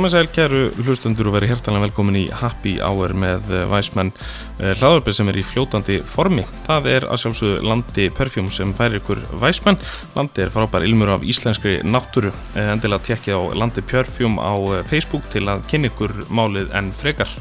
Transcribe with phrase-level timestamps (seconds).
[0.00, 4.14] komið sæl kæru hlustundur og verið hjertalega velkomin í Happy Hour með Væsmenn
[4.56, 6.46] hlaðarpið sem er í fljótandi formi.
[6.64, 9.76] Það er að sjálfsögðu landi perfjúm sem færir ykkur Væsmenn.
[10.16, 12.32] Landi er frábær ilmur af íslenskri náttúru.
[12.56, 14.56] Endilega tekja á landi perfjúm á
[14.88, 17.36] Facebook til að kynna ykkur málið en frekar.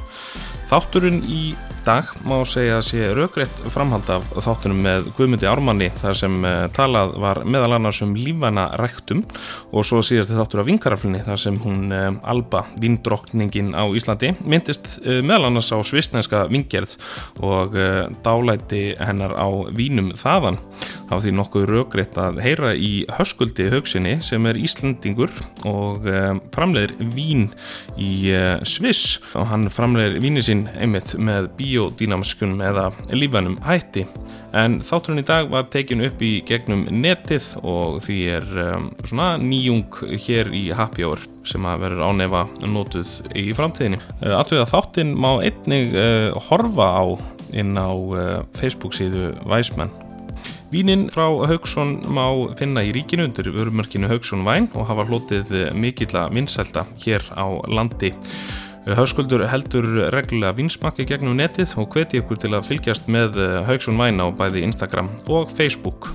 [0.68, 1.54] Þátturinn í
[1.86, 6.66] dag má segja að sé raugrætt framhald af þáttunum með Guðmundi Ármanni þar sem uh,
[6.76, 9.24] talað var meðal annars um lífana ræktum
[9.72, 14.90] og svo síðast þáttur af vinkaraflinni þar sem hún uh, Alba, vindrokkningin á Íslandi myndist
[15.06, 16.98] uh, meðal annars á svisnænska vingerð
[17.46, 17.78] og
[18.24, 20.58] dálæti hennar á vínum þaðan.
[21.10, 25.34] Það var því nokkuð raugrætt að heyra í höskuldi haugsinni sem er Íslandingur
[25.70, 26.06] og
[26.54, 27.48] framleiðir vín
[27.98, 28.30] í
[28.68, 34.06] Sviss og hann framleiðir víni sín einmitt með bí biodínamskunum eða lífanum hætti
[34.58, 39.32] en þátturinn í dag var tekin upp í gegnum netið og því er um, svona
[39.42, 44.02] nýjung hér í Happy Hour sem að verður ánefa notuð í framtíðinni.
[44.24, 47.04] Uh, Atvega þáttinn má einnig uh, horfa á
[47.54, 49.94] inn á uh, Facebook síðu Væsmenn.
[50.70, 52.26] Vínin frá Haugsson má
[52.58, 57.46] finna í ríkinu undir vörumörkinu Haugsson Væn og hafa hlotið mikill að vinsælta hér á
[57.70, 58.14] landi.
[58.88, 64.00] Hauskuldur heldur reglulega vinsmakki gegnum netið og hveti ykkur til að fylgjast með eh, Haugsson
[64.00, 66.10] Væn á bæði Instagram og Facebook.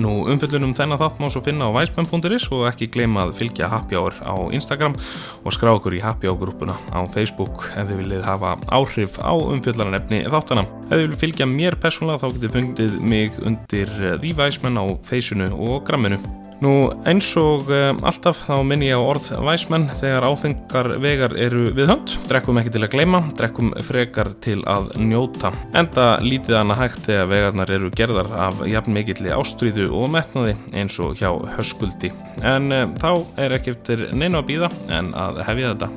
[0.00, 3.98] Nú umfyllunum þennan þátt má svo finna á væsmenn.is og ekki gleyma að fylgja Happy
[3.98, 4.94] Hour á Instagram
[5.42, 9.32] og skrá okkur í Happy Hour grúpuna á Facebook ef þið viljið hafa áhrif á
[9.36, 10.64] umfyllanarefni þáttana.
[10.88, 15.52] Ef þið viljið fylgja mér persónulega þá getið fundið mig undir því væsmenn á Faceinu
[15.58, 16.20] og Gramminu.
[16.62, 21.72] Nú eins og um, alltaf þá minn ég á orð væsmenn þegar áfengar vegar eru
[21.74, 22.12] við hönd.
[22.30, 25.50] Drekkum ekki til að gleyma, drekkum frekar til að njóta.
[25.74, 31.00] Enda lítið hana hægt þegar vegarnar eru gerðar af jafn mikilli ástríðu og metnaði eins
[31.02, 32.12] og hjá höskuldi.
[32.46, 33.10] En um, þá
[33.42, 35.92] er ekki eftir neina að býða en að hefja þetta.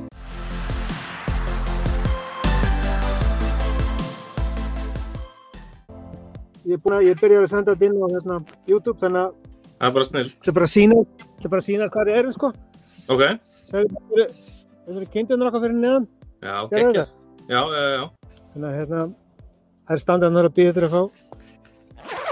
[6.66, 9.44] Ég er að, ég byrjar að senda þetta inn á hérna, YouTube þannig að
[9.86, 10.30] Það er bara snill.
[10.34, 10.96] Það er bara að sína,
[11.36, 12.48] það er bara að sína hvað við erum sko.
[13.14, 13.22] Ok.
[13.70, 16.08] Það eru kindunir okkar fyrir neðan.
[16.42, 17.04] Já, ekki.
[17.46, 18.40] Já, já, já.
[18.56, 19.04] Þannig að hérna,
[19.86, 21.04] það er standarnar að býða þér að fá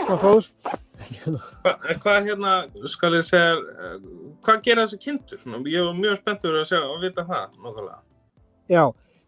[0.01, 0.17] smá.
[0.17, 2.55] Hvað hva, hérna,
[2.89, 3.53] skal ég segja,
[3.85, 3.95] eh,
[4.41, 5.45] hvað gera þessi kindur?
[5.69, 8.01] Ég var mjög spenntur að, segja, að vita það, nokkulega.
[8.73, 8.83] Já,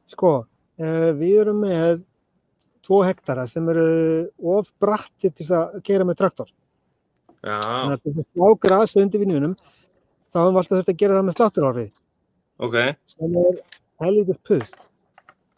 [0.09, 0.35] sko,
[0.81, 2.03] uh, við erum með
[2.85, 6.50] tvo hektara sem eru of bratti til að gera með traktor.
[7.45, 9.56] Þannig að þetta er smá græs undir vinnunum,
[10.33, 11.91] þá hefum við alltaf þurft að gera það með slátturárið.
[12.66, 12.78] Ok.
[13.11, 13.59] Sem er
[14.01, 14.63] helvítið.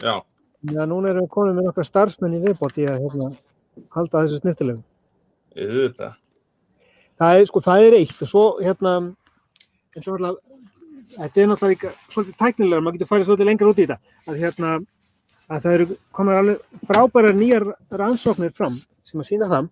[0.03, 0.15] Já.
[0.57, 3.29] Þannig að núna erum við konið með nokkra starfsmenn í viðbót í að hérna,
[3.95, 4.83] halda þessu snittilegum.
[7.17, 8.93] Það er, sko, það er eitt og svo hérna,
[9.95, 10.43] eins og alltaf,
[11.15, 14.43] þetta er náttúrulega líka svolítið tæknilega, maður getur farið svolítið lengur út í þetta, að
[14.43, 14.73] hérna,
[15.47, 15.87] að það eru
[16.19, 17.65] komið alveg frábæra nýjar
[18.01, 19.71] rannsóknir fram sem að sína það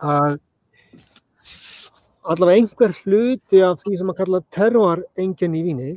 [0.00, 0.40] að
[2.24, 5.90] allavega einhver hluti af því sem að kalla terrorengen í víni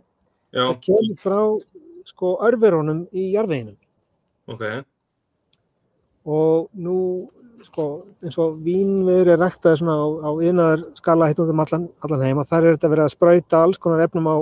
[0.52, 0.64] Já.
[0.68, 1.40] það kemur frá
[2.08, 3.78] sko örverónum í jarðveginum
[4.48, 4.64] Ok.
[6.28, 6.98] og nú
[7.66, 7.88] sko
[8.24, 12.42] eins og vínviður er ræktaði svona á, á yðnaðar skala hitt um allan, allan heim
[12.42, 14.38] og þar er þetta verið að sprauta alls konar efnum á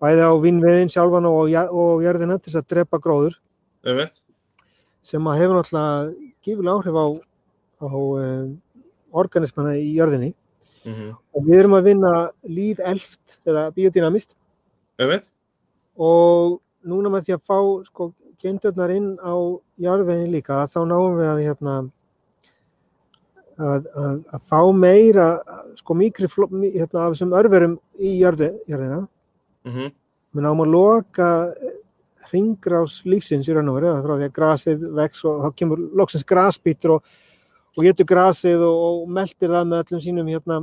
[0.00, 3.38] bæði á vínviðin sjálfan og, og jörðina til þess að drepa gróður
[3.84, 4.22] veit.
[5.02, 6.12] sem að hefur náttúrulega
[6.44, 7.06] gífilega áhrif á,
[7.80, 8.54] á um,
[9.10, 10.34] organismana í jörðinni
[10.84, 11.16] Mm -hmm.
[11.34, 14.36] og við erum að vinna líf elft eða biodynamist
[15.96, 19.34] og núna með því að fá sko kendurnar inn á
[19.76, 21.74] jarðveginn líka þá náum við að hérna
[23.60, 25.28] að, að, að fá meira
[25.76, 29.06] sko mikri hérna, af þessum örverum í jörði, jörðina
[29.64, 29.92] Mm -hmm.
[30.32, 31.54] við náum að loka
[32.32, 36.24] ringrás lífsins í raun og veru frá því að grasið vex og þá kemur loksins
[36.24, 37.04] grasbítur og
[37.76, 40.60] og getur grasið og, og meldir það með öllum sínum hérna,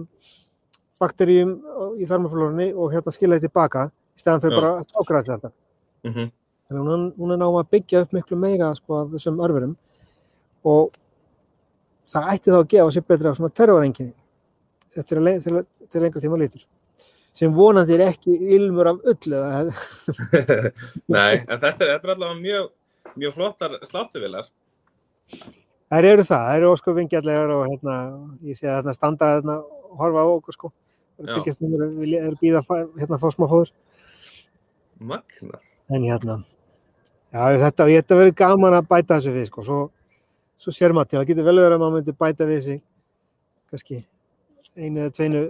[1.01, 1.55] bakteríum
[2.01, 3.87] í þarmaflórunni og hérna skilja þetta tilbaka
[4.17, 4.59] í stæðan fyrir Já.
[4.61, 5.51] bara að ágræsa þetta.
[6.03, 6.31] Mm -hmm.
[6.67, 9.75] Þannig að núna, núna náum að byggja upp miklu meira sko, af þessum örverum
[10.63, 10.97] og
[12.07, 14.15] það ætti þá að gefa sér betra á svona terrorenginni
[14.95, 15.61] þetta er til,
[15.91, 16.65] til lengur tíma lítur
[17.37, 19.49] sem vonandi er ekki ilmur af öll eða
[21.15, 22.69] Nei, en þetta er, þetta er allavega mjög,
[23.13, 24.47] mjög flottar sláttuvilar.
[25.87, 27.93] Þær eru það, þær eru ósku vingjallegar og hérna,
[28.43, 30.71] ég sé að hérna standa hérna og horfa á okkur sko.
[31.17, 33.71] Það eru fylgjast um, við erum býða að fá- hérna fá smá fóður.
[34.99, 35.61] Magna.
[35.93, 36.35] En hérna,
[37.31, 39.63] já þetta, þetta verður gaman að bæta þessu við sko.
[39.63, 39.77] Svo,
[40.59, 42.81] svo sér maður til, það getur vel verið að maður myndi bæta við sig
[43.71, 44.01] kannski
[44.77, 45.45] einu eða tveinu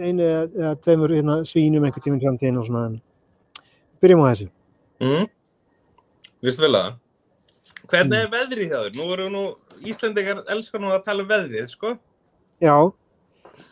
[0.00, 2.86] einu eða, tveimur hérna, svínum einhvern tíminn framtíðin og svona.
[2.90, 3.00] en
[4.02, 4.50] Byrjum á þessu.
[5.00, 5.26] Mm.
[6.44, 6.99] Vistu vel að það?
[7.90, 8.90] Hvernig er veðrið þér?
[8.96, 9.44] Nú eru nú
[9.80, 11.94] Íslendingar elskar nú að tala um veðrið, sko.
[12.60, 12.74] Já,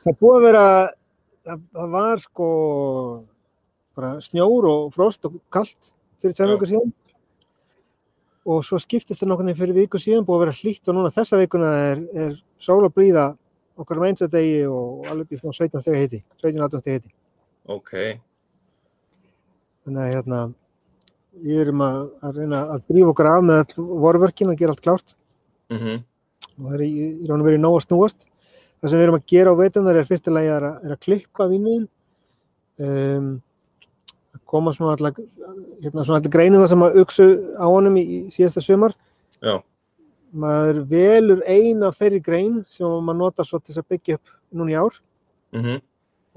[0.02, 0.68] það búið að vera,
[1.44, 2.48] það, það var sko
[3.98, 5.92] bara snjór og frost og kallt
[6.22, 6.94] fyrir tveim vikur síðan
[8.48, 11.40] og svo skiptist það nokkurni fyrir viku síðan búið að vera hlýtt og núna þessa
[11.40, 13.26] vikuna er, er sól og blíða
[13.78, 17.12] okkar um einsadegi og alveg í svona 17 stegi heiti, 17-18 stegi heiti.
[17.68, 17.92] Ok.
[19.84, 20.40] Þannig að hérna,
[21.44, 25.16] við erum að, að reyna að drífa okkur af með vorverkin að gera allt klárt
[25.72, 26.04] Mm
[26.58, 26.92] og það er í,
[27.22, 28.24] í raun og verið nóg að snúast.
[28.82, 31.84] Það sem við erum að gera á veitunar er fyrstilega er, er að klippa vínviðin,
[32.82, 33.28] um,
[34.34, 35.20] að koma svona allar,
[35.84, 38.96] hérna, svona allar greinir það sem að uksu á honum í, í síðasta sömar.
[39.38, 39.54] Já.
[40.34, 44.34] Maður velur ein af þeirri grein sem maður nota svo til þess að byggja upp
[44.58, 44.98] núna í ár
[45.54, 45.78] Mm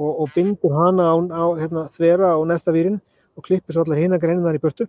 [0.02, 3.00] og, og bindur hana á, á hérna, þvera á næsta výrin
[3.38, 4.88] og klippir svo allar hina greinar í burtu.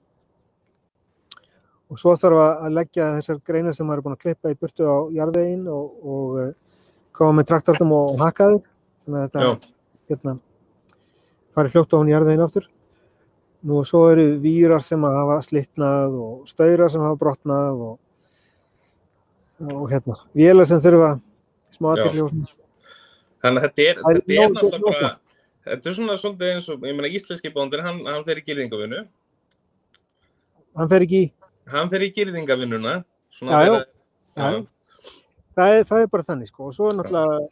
[1.93, 4.59] Og svo þarf að að leggja þessar greinar sem maður er búin að klippa í
[4.59, 6.53] burtu á jarðveginn og, og eh,
[7.17, 8.71] koma með traktortum og hakka þeir.
[9.03, 9.73] Þannig að þetta
[10.13, 10.37] hérna,
[11.53, 12.71] fari fljótt á hún jarðveginn aftur.
[13.63, 17.93] Nú og svo eru výrar sem að hafa slitnað og staurar sem hafa brotnað og,
[19.69, 21.13] og hérna, vélar sem þurfa
[21.77, 21.95] smá Já.
[21.95, 22.57] aðtekli og svona.
[23.43, 25.13] Þannig að þetta er, þetta er náttúrulega
[25.67, 29.05] þetta er svona svolítið eins og, ég meina íslenski bóndir, hann, hann fer í gyrðingavinnu,
[30.73, 31.33] Hann fer ekki í
[31.69, 32.95] hann fer í gyrðingavinnuna,
[33.37, 33.83] svona Já,
[35.53, 36.71] það það er bara þannig sko.
[36.71, 37.43] Og svo er náttúrulega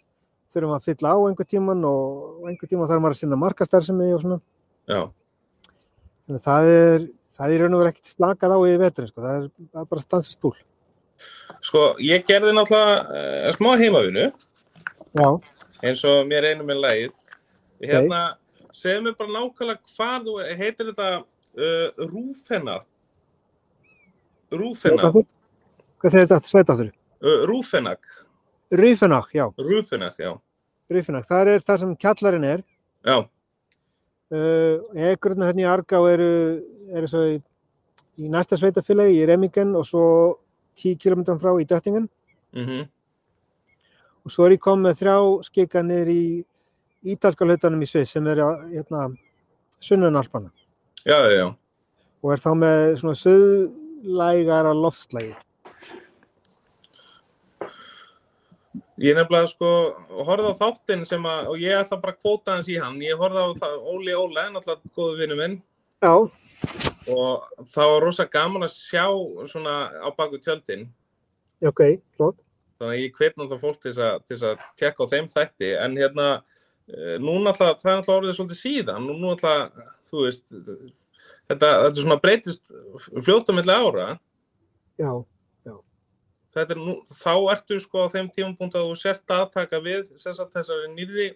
[0.51, 4.23] þurfum að fylla á einhver tíman og einhver tíma þarf maður að sinna markastarfsemi og
[4.25, 4.41] svona.
[4.89, 5.03] Já,
[6.25, 9.27] þannig að það er það er raun og verið ekkert slakað á í veturinn sko.
[9.27, 10.57] Það er, það er bara stansist búl
[11.65, 14.27] sko, ég gerði náttúrulega uh, smá heimavinnu,
[15.19, 15.29] já,
[15.85, 17.15] eins og mér einu með lagið,
[17.81, 18.21] hérna,
[18.77, 22.77] segðu mér bara nákvæmlega hvað þú, heitir þetta uh, rúfenna,
[24.53, 26.41] rúfenna, hvað segir þetta?
[26.49, 26.93] Sveitafur?
[27.25, 28.06] uh, rúfennak,
[28.71, 30.35] Rýfenag, já, rúfennak, já,
[30.91, 32.62] Rýfenag, það er það sem kjallarinn er.
[33.06, 33.17] Já,
[34.35, 36.31] uh, ekkurinn hérna í Argá eru,
[36.94, 37.41] eru svo í,
[38.21, 40.06] í næsta sveitafélagi í Remingen og svo
[40.81, 42.09] 10 km frá í Döttingen.
[42.56, 42.88] Mhm,
[44.25, 45.17] og svo er ég komið þrjá
[45.47, 46.25] skika niður í
[47.05, 49.08] ítalska hlutanum í Sviss sem er á hérna,
[49.81, 50.50] sunnunarpana
[51.06, 51.47] já, já,
[52.20, 55.32] og er þá með svona söðlægara loftslægi.
[59.00, 59.69] Ég nefnilega sko
[60.26, 63.17] horfði á þáttinn sem að, og ég ætla bara að kvóta hans í hann, ég
[63.17, 65.55] horfði á það, Óli Óla, náttúrulega góðu vinnu minn.
[66.05, 66.12] Já,
[67.14, 69.06] og það var rosa gaman að sjá
[69.49, 69.75] svona
[70.05, 70.85] á baku tjöldin,
[71.64, 71.82] ok,
[72.17, 72.37] flott.
[72.76, 76.29] þannig að ég hvet náttúrulega fólk til að, að tekka á þeim þætti, en hérna,
[76.90, 81.66] eh, nú náttúrulega, það er náttúrulega orðið svolítið síðan, og nú náttúrulega, þú veist, þetta,
[81.66, 82.75] þetta er svona breytist
[83.25, 84.08] fljótt á milli ára,
[85.00, 85.12] Já,
[86.56, 90.10] þetta er nú, þá ertu sko á þeim tímapunkt að þú sért að taka við
[90.20, 91.28] sagt, þessari nýri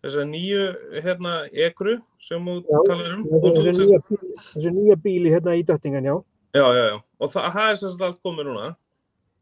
[0.00, 0.62] þessari nýju
[1.04, 1.34] hérna
[1.68, 3.24] ekru sem þú Já, talar um.
[3.60, 6.16] þessu, nýja, bíli hérna í Döttingen, já.
[6.56, 8.70] já, já, já, og það, það er sagt allt komið núna.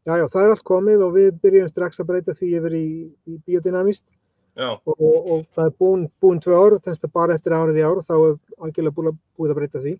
[0.07, 2.87] Já, já, það er allt komið og við byrjum strax að breyta því yfir í,
[3.29, 4.03] í biodynamist.
[4.07, 4.18] já,
[4.59, 7.87] og, og, og það er búin, búin tvö ár, þess að bara eftir árið í
[7.87, 9.95] ár þá er algjörlega búin að, búið að breyta því.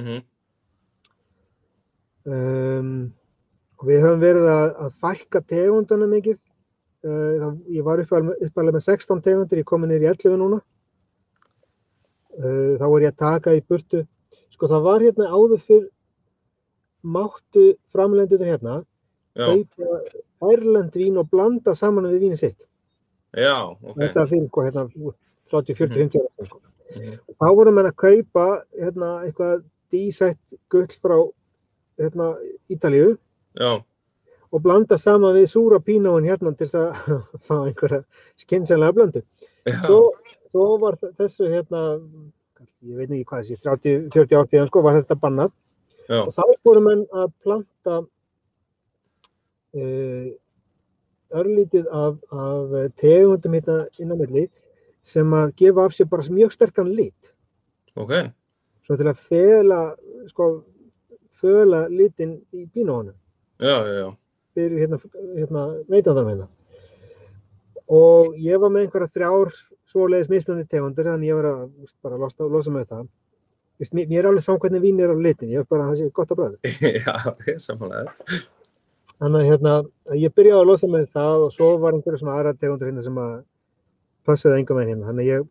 [0.00, 0.26] mhm,
[2.28, 3.14] Um,
[3.78, 6.36] og við höfum verið að, að fækka tegundunum mikið.
[7.06, 10.58] Uh, það, ég var uppalega með 16 tegundir, ég komið niður í 11 núna.
[12.36, 14.02] Uh, þá var ég að taka í burtu.
[14.52, 15.86] Sko það var hérna áður fyrr
[17.06, 18.80] máttu framlendur hérna
[19.38, 20.00] kaupa
[20.50, 22.66] Ærland vín og blanda saman við víni sitt.
[23.36, 24.84] Já, ok Þetta fyrir sko, hérna,
[25.50, 26.46] 30, 40, 50 ára.
[26.46, 26.60] Sko.
[26.96, 27.18] Mhm.
[27.38, 28.46] Þá vorum við að kaupa
[28.78, 31.18] hérna, eitthvað dísætt gull frá
[31.98, 32.30] hérna,
[32.70, 33.18] Ítalíu
[33.58, 33.82] já,
[34.52, 36.88] og blanda saman við súra pínóin hérna til þess að
[37.46, 38.02] fá einhverja
[38.40, 39.22] skynsenlega blöndu.
[39.66, 40.12] já, Svo,
[40.50, 41.82] svo var þessu hérna,
[42.88, 45.52] ég veit ekki hvað þessi, 30, 40 ár síðan sko, var þetta bannað
[46.08, 47.98] já, og þá voru menn að planta
[49.76, 50.28] uh,
[51.34, 54.46] örlítið af, af tegundum hérna inn á milli
[55.04, 57.32] sem að gefa af sér bara mjög sterkan lit.
[57.96, 58.14] Ok.
[58.86, 59.80] Svo til að fela
[60.28, 60.48] sko,
[61.38, 62.64] föla litin í
[63.58, 64.14] já,
[64.54, 64.98] fyrir hérna,
[65.36, 66.48] hérna neytandarmeina
[67.88, 69.54] og ég var með einhverja þrjár
[69.88, 73.08] svoleiðis mismunandi tegundir þannig ég var að veist, bara losa, losa með það.
[73.78, 75.92] Vist, mér, mér er alveg saman hvernig vín er á litin ég er bara að
[75.92, 76.72] það sé gott að bræða
[77.06, 77.14] já,
[77.46, 78.14] ég er samanlega
[79.22, 79.74] þannig að hérna,
[80.18, 83.20] ég byrjaði að losa með það og svo var einhverja svona aðra tegundir hérna sem
[83.22, 83.32] að
[84.28, 85.08] passaði engum veginn hérna.
[85.10, 85.48] Þannig að ég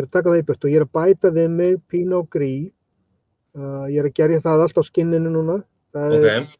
[0.00, 2.72] er að taka það í burt og ég er að bæta við mig Pinot Gris.
[3.50, 5.56] Uh, ég er að gerja það allt á skinninu núna.
[5.94, 6.58] Það er, Ok,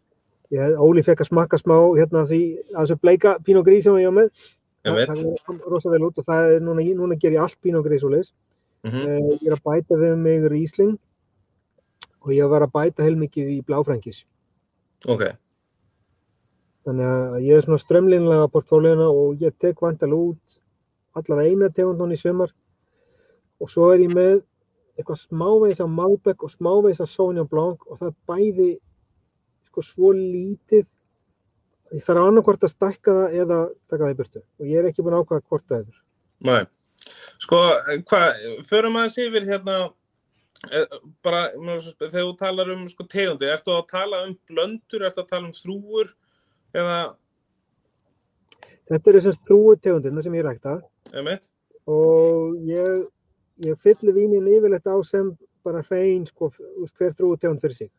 [0.56, 2.40] ég, Óli fekk að smakka smá hérna því
[2.72, 4.32] að þessu bleika Pinot Gris sem ég á með.
[4.80, 8.06] Það, það kom rosa vel út og það er núna, núna ger ég allt Gris
[8.06, 8.32] og leis.
[8.82, 10.98] Mm Uh, ég er að bæta við mig Riesling
[12.24, 14.24] og ég var að bæta heilmikið í bláfrængis.
[15.08, 15.22] Ok,
[16.86, 20.60] Þannig að ég er svona strömlinlega á portfóliuna og ég tek vantal út
[21.18, 22.52] allavega eina tegundun í sumar
[23.60, 24.40] og svo er ég með
[24.96, 28.70] eitthvað smávegis af Malbec og smávegis af Sauvignon Blanc og það er bæði
[29.68, 30.86] sko svo lítið
[31.90, 35.04] ég þarf annarkvort að stækka það eða taka það í burtu og ég er ekki
[35.04, 36.04] búin að ákvæða hvort það er.
[36.40, 36.58] næ.
[37.40, 37.58] Sko,
[38.10, 39.76] hvað, förum aðeins yfir hérna,
[40.68, 45.30] eh, bara, þegar þú talar um sko tegundi, ertu að tala um blöndur, ertu að
[45.32, 46.12] tala um þrúur,
[46.74, 46.98] eða,
[48.90, 50.80] Þetta er þessast þrúu tegundina sem ég rækta.
[51.90, 53.04] Og ég,
[53.62, 55.30] ég fyllir vínin yfirleitt á sem
[55.62, 56.50] bara hrein sko,
[56.98, 57.90] hver þrúu tegund fyrir sig.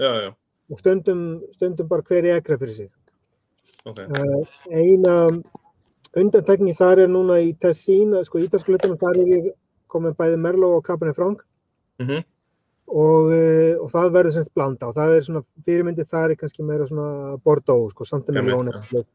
[0.00, 0.30] Já, já,
[0.70, 1.22] og stundum,
[1.56, 2.90] stundum bara hver ekra fyrir sig.
[3.84, 5.14] ok, Uh, eina
[6.16, 9.50] undantekning þar er núna í Tessin, sko ítalsku hlutunum, þar er ég
[9.88, 11.40] komið bæði Merlot og Cabernet Franc.
[11.98, 12.24] Mhm,
[12.90, 16.64] og, uh, og það verður semst blanda og það er svona fyrirmyndi þar er kannski
[16.66, 19.06] meira svona Bordeaux, sko, Santamerlón er alltaf,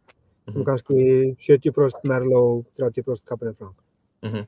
[0.48, 0.64] Mhm.
[0.64, 3.76] kannski 70% Merlot, 30% Cabernet Franc.
[4.24, 4.46] mhm,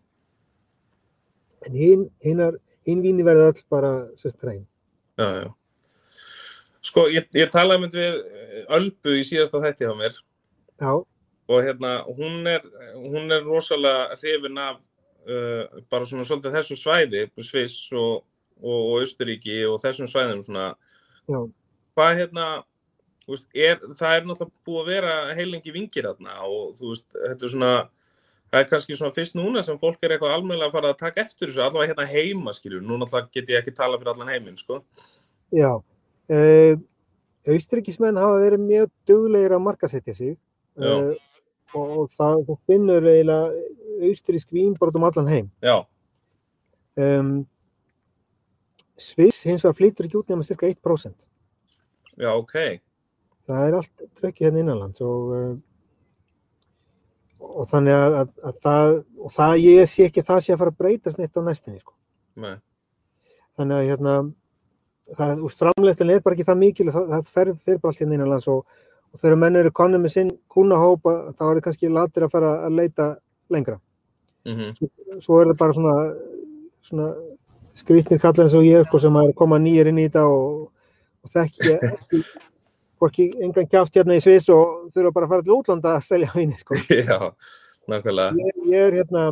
[1.65, 2.53] En hinn, hinnar,
[2.85, 4.65] hinn víni verður all bara semst hrein.
[5.17, 5.53] já, já.
[6.81, 10.13] Sko, ég, ég talaði mynd við eh, Ölbu í síðasta þætti á mér
[10.79, 10.93] Já,
[11.49, 12.61] og hérna, hún er,
[12.95, 14.77] hún er rosalega hrifin af
[15.27, 18.23] uh, bara svona svolítið þessu svæði, Sviss og,
[18.61, 20.71] og, og Austuríki og þessum svæðum svona,
[21.27, 22.47] hvað hérna,
[23.27, 27.53] veist, er, það er náttúrulega búið að vera heilengi vingir þarna og veist, þetta er
[27.53, 27.71] svona,
[28.51, 31.23] það er kannski svona fyrst núna sem fólk er eitthvað almennilega að fara að taka
[31.25, 34.59] eftir þessu, allavega hérna heima, skiljum, nú náttúrulega get ég ekki tala fyrir allan heiminn,
[34.59, 34.83] sko.
[35.55, 35.71] já.
[36.27, 36.75] Uh,
[37.47, 40.33] Austrikismenn hafa verið mjög duglegir að markasetja sig
[40.83, 41.13] uh,
[41.71, 45.47] og, og það, þú finnur eiginlega austrísk vín bara út um allan heim.
[45.63, 45.77] Já,
[46.97, 47.45] Um,
[48.97, 51.13] Sviss hins vegar flýtur ekki út nema cirka 1%.
[52.17, 52.55] já, ok,
[53.47, 55.53] Það er allt trekkið hérna innanlands og, uh,
[57.39, 60.59] og þannig að, að, að það, og það, ég sé ekki að það sé að
[60.63, 61.93] fara að breytast neitt á næstinni, sko.
[62.35, 62.57] með,
[63.57, 64.15] Þannig að hérna,
[65.17, 68.01] það, úr framleiðslan er bara ekki það mikil og það, það fer, fer bara allt
[68.03, 68.75] hérna innanlands og,
[69.13, 72.51] og þegar menn eru konum með sinn kúnahópa þá er það kannski latir að fara
[72.67, 73.07] að leita
[73.53, 73.79] lengra.
[74.45, 74.75] mhm,
[75.23, 75.95] Svo er það bara svona,
[76.85, 77.07] svona
[77.77, 80.69] skrýtnir kallar eins og ég sko, sem er að koma nýjir inn í þetta og,
[81.25, 82.23] og ekki,
[82.97, 86.31] hvorki engan kjáft hérna í Sviss og þurfa bara að fara til útlanda að selja
[86.33, 86.57] víni.
[86.61, 86.79] Sko.
[87.09, 87.19] já,
[87.91, 89.27] nákvæmlega, Ég, ég er hérna,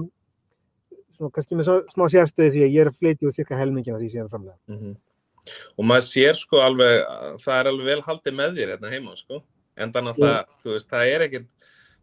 [1.16, 4.12] svona, kannski með smá sérstöði því að ég er að flytja úr cirka helmingina því
[4.12, 4.60] sem ég er framlega.
[4.72, 4.96] mhm.
[5.78, 7.04] Og maður sér sko alveg,
[7.44, 9.44] það er alveg vel haldið með þér hérna heima, sko.
[9.78, 11.50] En þannig að það, þú veist, það er ekkert,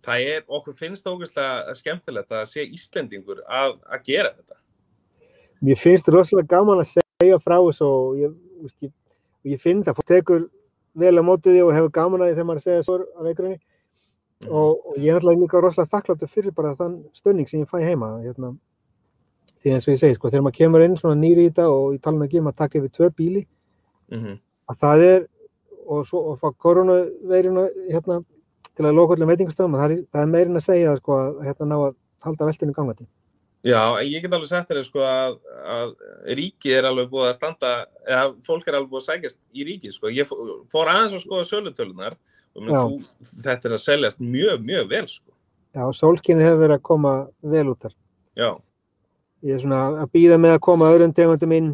[0.06, 4.61] það er, okkur finnst það ógeðslega skemmtilegt að sé Íslendingur að, að gera þetta.
[5.62, 8.32] Mér finnst rosalega gaman að segja frá þessu og ég,
[8.82, 8.90] ég,
[9.54, 10.48] ég finn það, fólk tekur
[10.98, 13.60] vel á mótið því og hefur gaman að því þegar maður segja svo af einhverjum
[14.50, 17.78] og, og ég er náttúrulega líka rosalega þakkláttur fyrir bara þann stöðning sem ég fæ
[17.84, 18.56] heima hérna.
[19.62, 21.94] því eins og ég segi, sko, þegar maður kemur inn svona nýri í þetta og
[21.94, 23.46] ég tala með ekki um að taka yfir tvö bíli.
[24.10, 24.38] Mhm,
[24.72, 25.26] að það er
[25.86, 28.24] og svo og fá koronaveiruna hérna,
[28.74, 31.68] til að loka allir veitingastöðum það er, það er meirinn að segja sko, að hérna
[31.70, 31.94] ná að
[32.26, 33.06] halda veltinu gangandi
[33.62, 35.36] Já, ég get alveg sagt þér sko að,
[35.70, 35.90] að
[36.34, 37.68] ríkið er alveg búið að standa,
[38.08, 40.10] eða fólk er alveg búið að sækjast í ríkið, sko.
[40.10, 40.40] Ég fó-
[40.72, 42.16] fór aðeins að skoða sölutölunar
[42.56, 45.30] og menn, þú, þetta er að seljast mjög, mjög vel, sko.
[45.78, 47.12] Já, sólskinni hefur verið að koma
[47.54, 47.94] vel út þar
[48.36, 48.48] Já,
[49.46, 51.70] ég er svona að býða með að koma öðrum tegundum inn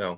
[0.00, 0.08] já,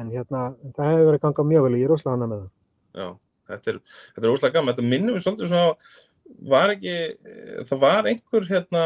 [0.00, 0.40] en hérna,
[0.72, 2.50] það hefur verið að ganga mjög vel og ég er rosalega hana með það.
[2.96, 3.08] já.
[3.46, 3.76] Þetta er,
[4.16, 4.74] þetta er óslega gaman.
[4.74, 5.92] Þetta minnum við svolítið svona,
[6.50, 6.94] var ekki,
[7.68, 8.82] það var einhver hérna,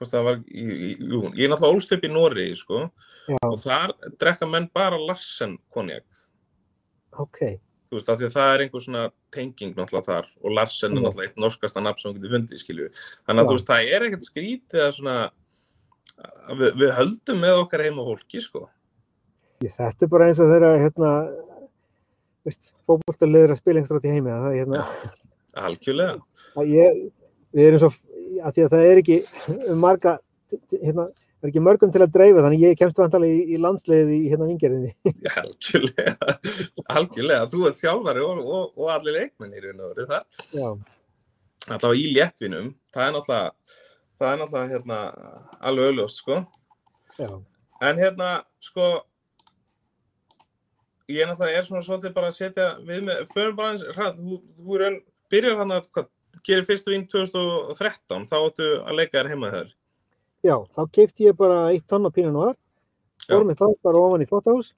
[0.00, 2.80] var, jú, ég er náttúrulega ólst upp í Noregi, sko,
[3.40, 6.04] og þar drekka menn bara Larsen konjak.
[7.14, 7.38] ok,
[7.90, 10.98] þú veist, af því að það er einhver svona tenging náttúrulega þar og Larsen er
[10.98, 11.04] Já.
[11.06, 12.88] náttúrulega eitt norskasta nafn sem þú getur fundið, skilju.
[13.26, 15.16] Þannig að þú veist, það er ekkert skrítið að svona,
[16.48, 18.64] að við, við höldum með okkar heima fólki, sko.
[19.62, 21.12] ég, þetta er bara eins og þeirra hérna,
[22.44, 24.82] veist, fótboltaliður að spila einhverjum í heimi það er hérna,
[25.54, 26.18] Algjörlega.
[26.58, 26.98] að ég,
[27.54, 27.90] við erum svo
[28.44, 29.18] að því að það er ekki
[29.80, 30.14] marga
[30.72, 34.12] hérna, það er ekki mörgum til að dreifa þannig ég kemst vantalega í, í landsliðið
[34.16, 34.92] í hérna vingerðinni
[35.26, 36.36] Já, algjörlega.
[36.98, 37.48] Algjörlega.
[37.54, 40.28] Þú ert þjálfari og, og, og allir leikmenn í veru þar.
[40.52, 40.68] já,
[41.64, 43.74] Allavega í léttvinum, það er náttúrulega,
[44.20, 45.00] það er náttúrulega hérna
[45.64, 46.40] alveg auðljóst, sko.
[47.16, 47.28] Já,
[47.84, 48.28] En hérna,
[48.62, 48.88] sko,
[51.10, 54.38] ég náttúrulega er svona svolítið bara að setja við með, förum bara eins, hræð, þú,
[54.60, 55.00] þú er enn,
[55.32, 56.10] byrjar hann að, hvað,
[56.44, 59.72] gerir fyrstu vín 2013, þá áttu að leika þér heima þér.
[60.44, 62.56] já, þá keipti ég bara eitt tonn af pínu noir,
[63.24, 63.34] Já.
[63.34, 64.72] vorum mitt bara ofan í þvóttahús,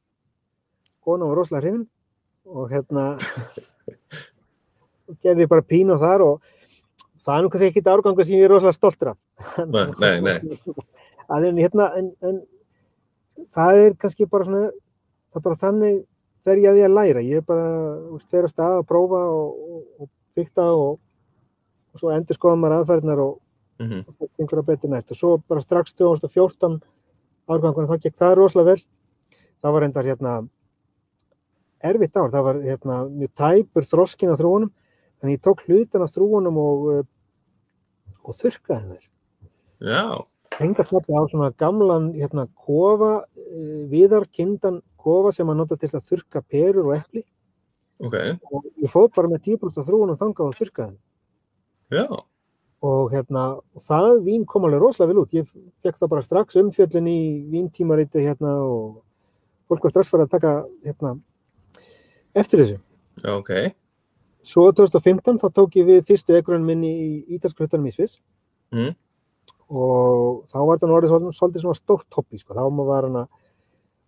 [1.02, 1.86] kona var rosalega hrifin
[2.46, 3.06] og hérna
[5.22, 6.52] gerði ég bara pínu þar og
[7.22, 9.18] það er nú kannski ekki árgangur sem ég er rosalega stoltur af.
[9.66, 10.58] Nei, nei, nei.
[11.48, 12.42] en, hérna, en, en
[13.52, 14.68] það er kannski bara svona,
[15.32, 16.04] það er bara þannig
[16.46, 17.24] fer ég að ég að læra.
[17.26, 17.66] Ég er bara,
[18.04, 20.98] þú veist, fer að stað að prófa og, og, og bygta og,
[21.96, 23.34] og svo endur skoða maður aðferðnar og,
[23.76, 25.10] Mm og það gengur að betur næst.
[25.12, 26.78] Og svo bara strax 2014
[27.44, 28.84] árgangur, þá gekk það rosalega vel.
[29.60, 30.32] Það var endar hérna
[31.84, 34.72] erfitt ár, það var hérna mjög tæpur þroskin á þrúunum,
[35.20, 37.04] þannig ég tók hlutan af þrúunum og, eh,
[38.24, 39.04] og þurrkaði þær
[39.86, 40.24] Já,
[40.56, 46.42] tengdapappi á svona gamlan hérna, kofa, uh, viðarkindan kofa sem að nota til að þurka
[46.42, 47.22] perur og epli
[48.00, 48.16] ok,
[48.50, 51.02] og ég fóð bara með 10% af þrúun og þangað og þurkaði þeim.
[51.92, 52.06] Já,
[52.86, 53.46] og hérna,
[53.80, 55.48] það vín kom alveg rosalega vel út, ég
[55.84, 57.20] fekk það bara strax umfjöllin í
[57.52, 59.00] víntímariti hérna og
[59.70, 60.52] fólk var strax farið að taka
[60.86, 61.16] hérna
[62.36, 62.78] eftir þessu.
[63.32, 63.52] ok,
[64.46, 68.20] Svo 2015 þá tók ég við fyrstu egrunum minni í ítalskrötunum í Sviss
[68.70, 68.92] mm.
[69.72, 72.54] og þá var þetta orðið svolítið, svolítið svona stórt hobby sko.
[72.54, 73.24] þá var, hana,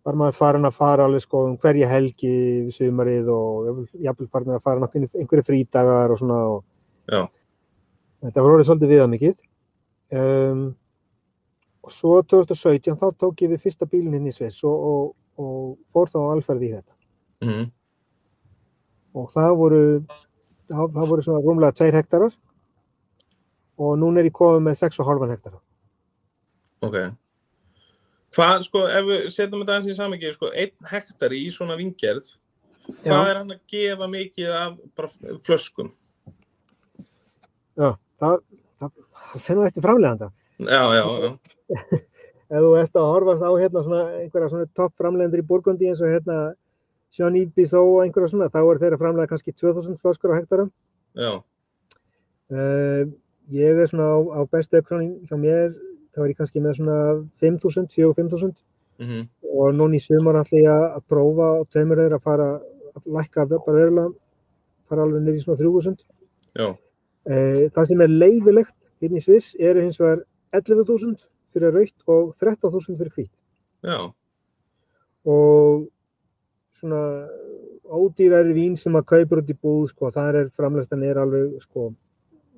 [0.07, 2.31] var maður farin að fara alveg sko um hverja helgi
[2.69, 6.63] við sumarið og jafnvel farin að fara einhverju frídagar og svona og
[7.09, 7.25] Já.
[8.25, 9.41] Þetta var orðið svolítið viða mikið
[10.19, 10.63] um,
[11.85, 15.77] og svo 2017 þá tók ég við fyrsta bílinn hinn í Sviss og, og, og
[15.95, 16.95] fór þá alferði í þetta
[17.39, 17.69] Mm.
[19.15, 19.81] og það voru
[20.67, 22.33] það, það voru svona rúmlega 2 hektarar
[23.79, 25.63] og núna er ég komið með 6,5 hektarar
[26.83, 26.97] ok.
[28.35, 32.27] Hvað, sko, ef við setjum þetta aðeins í samingi, sko, einn hektari í svona vingerð,
[33.05, 33.31] hvað Já.
[33.31, 35.89] er hann að gefa mikið af bara flöskum?
[37.79, 38.39] Já, það,
[38.81, 38.93] það,
[39.33, 40.31] það finnur eftir framleganda.
[40.59, 41.33] Já, já, já,
[42.49, 46.01] Ef þú ert að horfast á hérna svona einhverja svona topp framlegendur í Burgundi eins
[46.01, 46.39] og hérna
[47.13, 50.69] Jean Ibis og einhverja svona, þá er þeirra framlega kannski 2000 flöskur á hektara.
[51.15, 51.43] já,
[52.49, 53.05] Uh,
[53.53, 55.75] ég er svona á, á bestu ökronin hjá mér,
[56.17, 56.95] þá er ég kannski með svona
[57.45, 58.55] 5000, 4-5000
[59.05, 59.27] mm
[59.59, 63.45] og núna í sumar ætla ég að prófa og tveimur þeirra að fara að lækka
[63.51, 64.13] bara verulega,
[64.89, 66.01] fara alveg niður í svona 3000.
[66.57, 66.69] já,
[67.29, 70.25] það sem er leifilegt hérna í Sviss eru hins vegar
[70.57, 71.17] 11.000
[71.53, 73.33] fyrir raukt og 13.000 fyrir hvít
[73.85, 73.99] já,
[75.29, 75.89] og
[76.79, 77.03] svona
[77.89, 81.91] ódýrari vín sem að kaupur út í búð sko, þar er framlæstan er alveg sko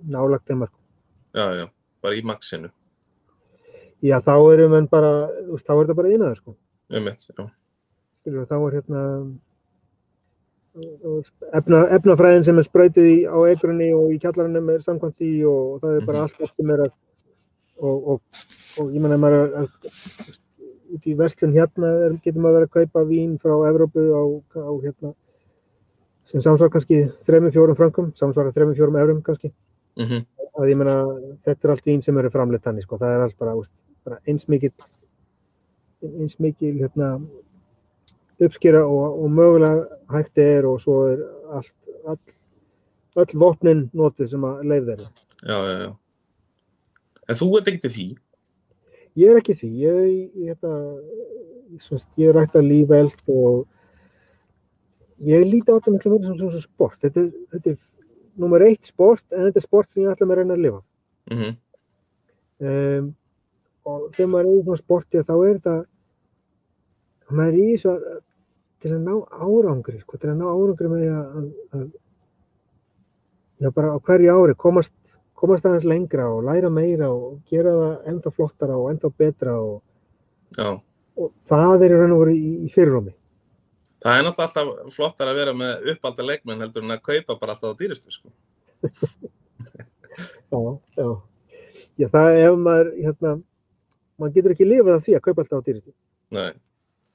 [0.06, 0.82] nálagt þeim markum.
[1.34, 1.66] já, já,
[2.02, 2.70] bara í maxinu,
[4.00, 5.28] Já, þá erum við bara,
[5.60, 6.54] þá er þetta bara innaður sko.
[6.90, 9.02] um mitt, já, þá er hérna
[11.52, 15.80] efna, efnafræðin sem er sprautið í, á eigrunni og í kjallarannum er samkvæmt því og
[15.82, 16.22] það er bara Mhm.
[16.28, 16.92] allt eftir mér að
[17.80, 18.20] og, og,
[18.80, 19.68] og ég menna maður er að,
[20.94, 24.22] út í verslun hérna er, getur maður að kaupa vín frá Evrópu á,
[24.60, 25.14] á hérna
[26.26, 29.52] sem samsvar kannski 3-4 frankum, samsvara 3-4 eurum kannski.
[29.96, 30.26] Mm
[30.60, 30.94] að ég menna
[31.46, 33.70] þetta er allt vín sem eru framleitt þannig sko, það er allt bara, úst,
[34.04, 34.72] bara eins mikið
[36.20, 37.20] eins mikið hérna
[38.46, 41.20] uppskýra og, og mögulega hægt er og svo er
[41.52, 42.18] allt all,
[43.20, 45.08] öll vopnin notið sem að leif þeirra.
[45.44, 45.90] já, já, já.
[47.30, 48.08] En þú ert ekkert því,
[49.18, 50.70] Ég er ekki því, ég, ég, hérna,
[51.74, 53.66] ég, semst, ég er rætt að lífeld og
[55.26, 56.98] ég líti á þetta miklu meira sem svona sport.
[57.02, 57.78] Þetta, þetta er
[58.40, 60.80] nummer eitt sport en þetta er sport sem ég ætla mér að reyna að lifa.
[61.30, 61.50] mm
[62.60, 63.10] um,
[63.90, 65.76] og þegar maður er í svona sporti þá er þetta
[67.30, 68.08] maður er í að-
[68.80, 69.14] til að ná
[69.44, 71.88] árangri sko, til að ná árangri með því að, að, að
[73.60, 74.96] já bara á hverju ári komast,
[75.36, 79.80] komast aðeins lengra og læra meira og gera það ennþá flottara og ennþá betra og,
[81.20, 83.16] og það er í raun og veru í, í fyrirrómi
[84.00, 87.52] Það er náttúrulega alltaf flottar að vera með uppalda leikmenn heldur en að kaupa bara
[87.52, 88.30] alltaf á dýristu, sko.
[90.52, 90.60] já,
[90.96, 91.08] já.
[92.00, 93.34] já, það ef maður hérna,
[94.16, 95.92] maður getur ekki lifað af því að kaupa alltaf á dýristu
[96.32, 96.54] Nei,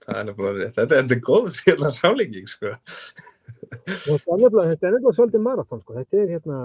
[0.06, 0.76] það er nefnilega rétt.
[0.80, 2.74] Þetta, er góð síðan sálegging, sko.
[3.76, 5.96] Þetta er nefnilega, þetta er nefnilega svolítið marathon sko.
[5.98, 6.60] þetta er hérna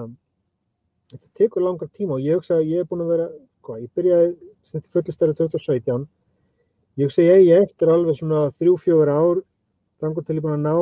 [1.11, 3.29] þetta tekur langar tíma og ég hugsa að ég er búin að vera
[3.66, 6.05] hvað, ég byrjaði sem þetta fullistæri 2017
[7.00, 9.42] ég hugsa að ég eftir alveg svona 3-4 ár
[10.03, 10.76] þangur til ég búin að ná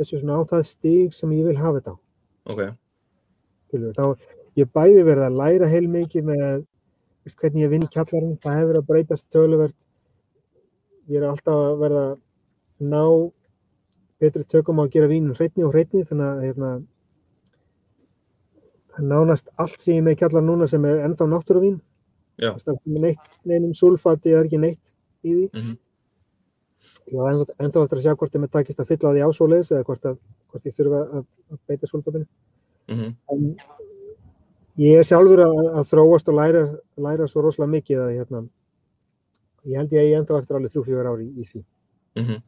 [0.00, 1.98] þessu svona á það stíg sem ég vil hafa þetta á
[2.52, 2.62] Ok,
[3.68, 6.64] skilur, þá, ég bæði verið að læra heil mikið með
[7.22, 9.76] veist, hvernig ég vinn í kjallarinn, það hefur verið að breytast töluvert.
[11.10, 12.04] Ég er alltaf að verða
[12.82, 13.02] ná
[14.22, 16.72] betri tökum á að gera vínin hreitni og hreitni þannig að hérna,
[19.02, 21.80] nánast allt sem ég með kjallar núna sem er ennþá náttúruvín.
[22.42, 25.48] Það er neitt, neinum sulfati, það er ekki neitt í því.
[25.52, 25.76] Mhm.
[27.12, 29.70] Ég var ennþá, ennþá eftir að sjá hvort ég með takist að fylla því ásóleis
[29.72, 30.18] eða hvort, að,
[30.50, 32.26] hvort ég þurfa að, að beita sulfatinu.
[32.88, 33.14] Mhm.
[33.32, 33.56] En
[34.78, 36.62] ég er sjálfur að, að þróast og læra,
[36.96, 38.48] læra svo rosalega mikið að hérna,
[39.68, 41.64] ég held ég að ég ennþá eftir alveg þrjú, fjögur ári í, því.
[42.20, 42.42] Mhm.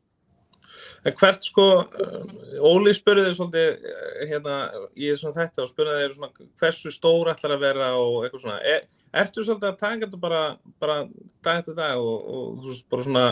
[1.05, 1.65] En hvert sko,
[2.01, 2.29] um,
[2.65, 4.55] Óli spurði þér svolítið eh, hérna
[4.97, 8.57] í þessum þetta og spurði þér svona hversu stór ætlar að vera og eitthvað svona.
[8.65, 8.87] Er,
[9.21, 10.41] ertu svolítið að taka þetta bara,
[10.81, 10.97] bara
[11.45, 13.27] dag eftir dag og, og þú veist bara svona,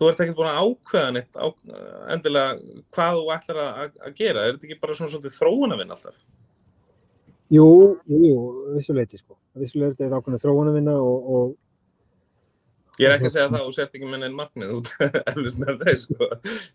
[0.00, 1.46] þú ert ekkert búin að ákveða neitt á,
[2.16, 4.46] endilega hvað þú ætlar að, að- gera.
[4.48, 6.18] Er þetta ekki bara svona svolítið þróun að vinna alltaf?
[7.52, 7.68] Jú,
[8.08, 8.34] jú,
[8.78, 9.36] vissuleiti sko.
[9.60, 11.56] Vissuleiti er þetta ákveðna þróun að vinna og, og
[12.98, 14.90] Ég er ekki að segja það og sért ekki með neinn markmið út
[15.30, 16.28] eflust með þeir sko.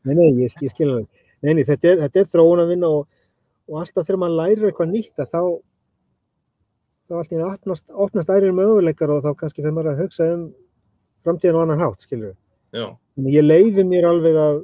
[0.08, 1.08] nei, nei, ég, ég skil alveg.
[1.44, 3.06] Nei, nei, þetta er, þetta er þróun að vinna og,
[3.68, 5.42] og alltaf þegar maður lærir eitthvað nýtt að þá
[7.04, 10.30] þá allt í einu opnast, opnast ærir möguleikar og þá kannski þegar maður að hugsa
[10.34, 10.46] um
[11.24, 12.32] framtíðan og annan hátt, við.
[12.74, 14.58] Já, Þannig ég leiði mér alveg að,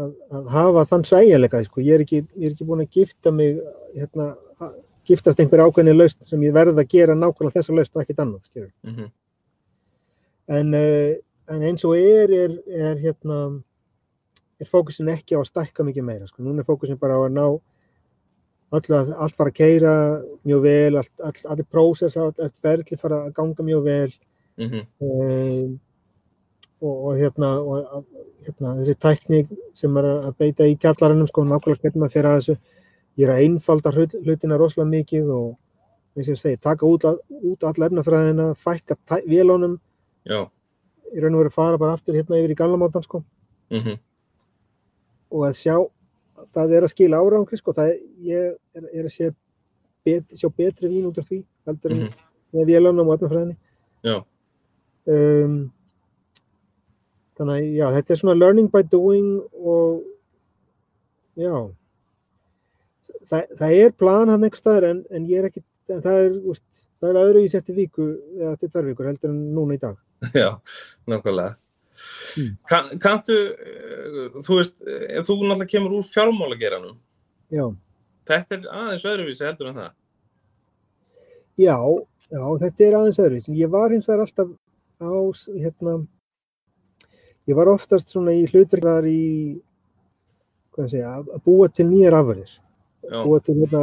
[0.00, 1.84] að, að hafa þann sveigjanleika, sko.
[1.84, 3.60] Ég er ekki, ég er ekki búin að gifta mig,
[3.94, 4.74] hérna, að
[5.08, 8.42] giftast einhver ákveðni lausn sem ég verð að gera nákvæmlega þessa lausn og ekkert annað,
[8.50, 8.72] skilur.
[8.84, 9.10] mhm,
[10.48, 11.14] En, uh,
[11.52, 13.40] en eins og er, er, er hérna,
[14.58, 16.42] er fókusin ekki á að stækka mikið meira, sko.
[16.44, 17.44] Núna er fókusin bara á að ná
[18.68, 19.92] að, allt fara að keira
[20.46, 24.10] mjög vel, allt, all, allir prósess, allt, allt ferli fara að ganga mjög vel
[24.60, 25.78] mhm, um,
[26.80, 28.04] og, og hérna, og,
[28.46, 29.40] hérna þessi tækni
[29.76, 32.58] sem er að beita í kjallarannum sko, nákvæmlega hvernig maður fer að þessu
[33.18, 35.48] ég er að einfalda hlut, hlutina rosalega mikið og
[36.18, 39.78] eins og ég segi, taka út, út alla efnafræðina, fækka vélunum,
[40.26, 40.40] já,
[41.12, 43.22] í raun og veru fara bara aftur hérna yfir í gamla mátan sko.
[43.70, 43.98] Mhm,
[45.30, 45.76] og að sjá
[46.54, 49.30] það er að skila árangri sko, það er, ég er, er að sé
[50.06, 53.58] bet, sjá betri vín út af því heldur en mhm, með vélunum og efnafræðinni.
[54.06, 54.16] Já,
[55.14, 55.58] um,
[57.38, 60.04] þannig að já, þetta er svona learning by doing og
[61.38, 61.52] já.
[63.28, 66.36] Það, það er plan hann einhver staðar en, en ég er ekki en það er,
[66.52, 66.66] úst,
[67.00, 69.96] það er öðru í setti viku eða til tvær vikur heldur en núna í dag
[70.42, 70.50] já,
[71.06, 71.54] nákvæmlega.
[72.38, 72.52] Mm.
[72.70, 76.98] Kan, kantu, eh, þú veist, ef þú náttúrulega kemur úr fjármálageranum,
[77.54, 77.64] já,
[78.30, 79.90] þetta er aðeins öðruvísi heldur en það.
[81.58, 81.78] já,
[82.30, 84.54] já þetta er aðeins öðru ég var hins vegar alltaf
[84.98, 85.14] á
[85.54, 85.96] hérna
[87.48, 89.58] ég var oftast svona í hlutverkar í
[90.74, 92.54] hvað að segja, að búa til nýjar afverðir
[93.24, 93.82] búa til hérna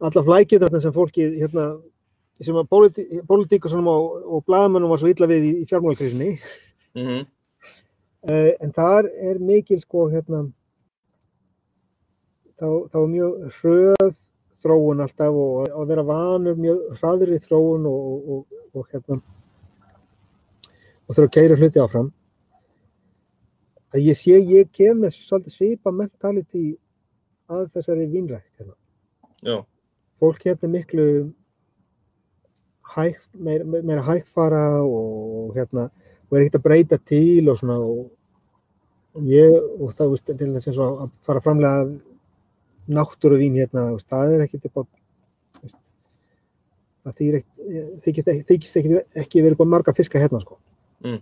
[0.00, 1.68] alla flækjutarna sem fólki hérna
[2.40, 2.68] sem að
[3.28, 6.34] pólitíkusunum og, og blaðmannum var svo illa við í, í fjármálakrísinni
[6.98, 7.24] mhm,
[8.28, 10.44] uh, en þar er mikil sko hérna
[12.60, 14.12] þá, þá er mjög hröð
[14.66, 19.20] þróun alltaf og að vera vanur mjög hraðri þróun og, og, og, og hérna
[21.06, 22.10] og þurfa að keira hluti áfram.
[23.94, 26.66] Að ég sé ég kem með svolítið svipa mentality
[27.46, 28.74] að þessari vínrækt hérna.
[29.46, 29.56] já,
[30.20, 31.06] fólk hérna miklu
[32.96, 35.88] hæg, meira, meira hægfara og hérna
[36.26, 40.78] og er ekkert að breyta til og svona og ég og það veist, til þess
[40.78, 41.88] og að fara framlega
[42.86, 44.70] náttúruvín hérna veist, það er ekkert
[45.62, 45.78] veist,
[47.04, 47.20] það
[48.04, 50.60] þykist ekki, ekki, verið búin marga fiska hérna sko
[51.04, 51.20] Mm.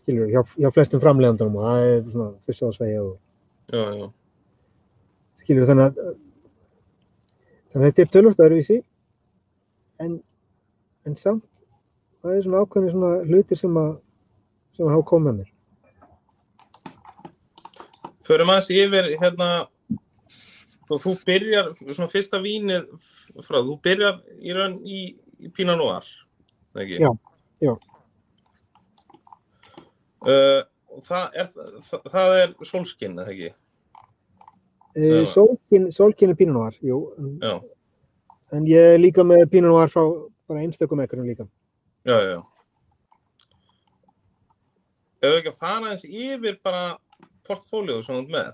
[0.00, 3.18] skilur, hjá, hjá flestum framlegandunum og það er svona fyrst á sveigja og
[3.68, 4.06] já, já,
[5.42, 6.14] skilur þannig að
[7.74, 8.78] þannig að þetta er tölvöld öðruvísi
[10.04, 10.14] en
[11.04, 11.50] en samt
[12.22, 13.92] það er svona ákveðni svona hlutir sem að
[14.74, 15.52] sem að hafa komið með mér
[18.24, 19.48] Förum aðeins yfir hérna
[20.88, 22.86] þú byrjar, svona fyrsta vínið
[23.44, 25.02] frá, þú byrjar í raun í,
[25.40, 26.06] í Noir,
[26.74, 27.00] eða ekki?
[27.00, 27.10] Já,
[27.64, 27.74] já.
[30.24, 30.60] Uh,
[31.04, 31.50] það er,
[31.88, 33.52] það, það er solskinn, eða ekki?
[34.94, 35.24] Já.
[35.26, 36.98] Solkin, Solkin er Pinot Noir, jú
[37.42, 37.56] Já,
[38.54, 40.04] en ég er líka með Pinot Noir frá
[40.46, 41.48] bara einstökum ekkurum líka.
[42.04, 42.42] Já, já.
[45.24, 46.82] Ef við ekki að fara aðeins yfir bara
[47.48, 48.52] portfóljóðu ert með,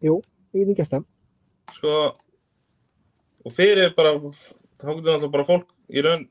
[0.00, 0.24] ég
[0.56, 1.04] hef gert það.
[1.76, 1.94] Sko,
[3.44, 4.14] og fyrir bara,
[4.80, 6.24] þá getur náttúrulega bara fólk í raun,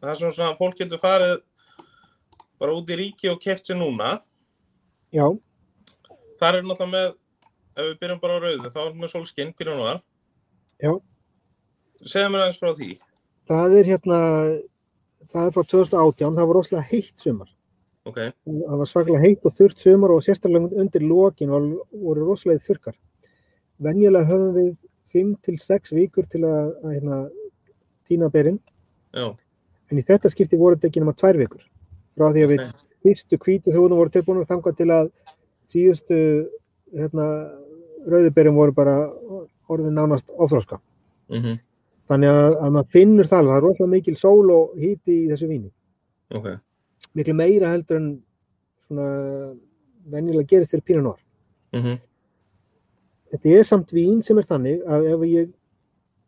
[0.00, 1.34] það er svona svona að fólk getur farið
[2.60, 4.18] bara út í ríki og keft sér núna,
[5.14, 5.24] já,
[6.40, 7.16] þar er náttúrulega með,
[7.74, 10.00] ef við byrjum bara á rauðu, þá erum við solskinn, Pinot Noir,
[10.82, 10.92] Já.
[12.04, 12.90] Segðu mér aðeins frá því.
[13.48, 14.18] Það er hérna,
[15.32, 17.50] það er frá 2018, það var rosalega heitt sumar.
[18.04, 21.68] Ok, Það var svaklega heitt og þurrt sumar og sérstaklega undir lokin var,
[22.02, 22.96] voru rosalega þurrkar.
[23.84, 24.74] Venjulega höfum við
[25.14, 27.20] 5 til 6 vikur til að, að hérna,
[28.04, 28.58] tína berinn,
[29.14, 29.30] já,
[29.88, 31.62] en í þetta skipti voru þetta ekki nema 2 vikur.
[32.18, 35.08] Frá því að við ok, fyrstu hvítu þrúðum voru tilbúinur þangað til að
[35.72, 36.18] síðustu
[36.94, 37.26] hérna,
[38.08, 38.96] rauðuberinn voru bara
[39.68, 40.80] orðin nánast óþróska.
[41.32, 41.58] mhm,
[42.04, 45.48] Þannig að, að maður finnur það, það er rosalega mikil sól og híti í þessu
[45.48, 45.70] víni.
[46.34, 46.48] ok,
[47.14, 48.08] Miklu meira heldur en
[48.86, 49.06] svona
[50.12, 51.20] venjulega gerist fyrir Pinot Noir.
[51.72, 51.98] mhm,
[53.32, 55.48] Þetta er samt vín sem er þannig að ef ég,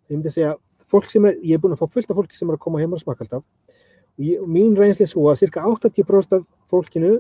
[0.09, 0.55] ég myndi að segja,
[0.91, 2.81] fólk sem er, ég er búin að fá fullt af fólki sem er að koma
[2.81, 6.45] heima að smaka alltaf og, ég, og mín reynsli er svo að cirka 80% af
[6.73, 7.13] fólkinu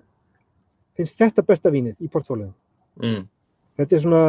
[0.97, 2.55] finnst þetta besta vínið í portfóliðum.
[3.03, 3.23] mm,
[3.77, 4.21] Þetta er svona,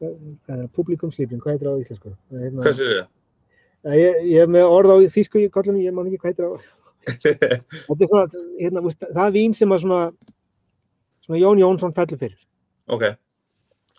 [0.00, 2.12] hvað er það, publikumslýfling, hvað heitir það á íslensku?
[2.32, 3.02] Það Hérna, hvað sér þið?
[3.98, 6.70] ég, ég er með orð á þýsku í kollunum, ég man ekki hvað heitir það.
[7.88, 8.24] Þetta er svona,
[8.62, 10.00] hérna, veist, það er vín sem að svona,
[11.26, 12.38] svona Jón Jónsson fellur fyrir.
[12.92, 13.04] ok,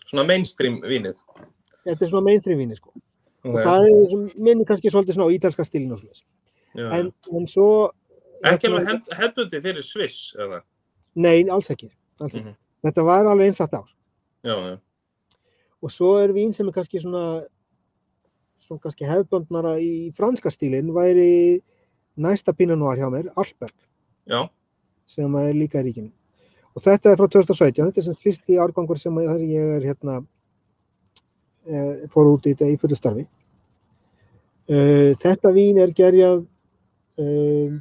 [0.08, 1.18] svona mainstream vínið.
[1.84, 2.94] Þetta er svona mainstream víni, sko.
[3.44, 6.24] Ok, Og það er sem minni kannski svolítið svona á ítalska stílinn og svona.
[6.96, 7.66] En, en svo...
[8.44, 10.62] Ekki alveg hef- hefðbundi fyrir Sviss, eða?
[11.20, 11.90] Nei, alls ekki.
[12.20, 12.46] Alls ekki.
[12.48, 12.56] Mhm.
[12.84, 13.88] Þetta var alveg einstakt ár.
[14.44, 14.78] Já, já,
[15.84, 17.44] Og svo er vín sem er kannski svona,
[18.60, 21.60] svona kannski hefðböndnara í franska stílinn væri
[22.16, 23.74] næsta Pinot Noir hjá mér, Alberg,
[24.24, 24.46] já,
[25.04, 26.12] sem er líka í ríkinu.
[26.74, 30.24] Og þetta er frá 2017, þetta er sem fyrsti árgangur sem ég er hérna,
[31.68, 33.28] eh, fór út í þetta í fullu starfi.
[34.64, 36.46] Uh, þetta vín er gerjað,
[37.20, 37.74] um,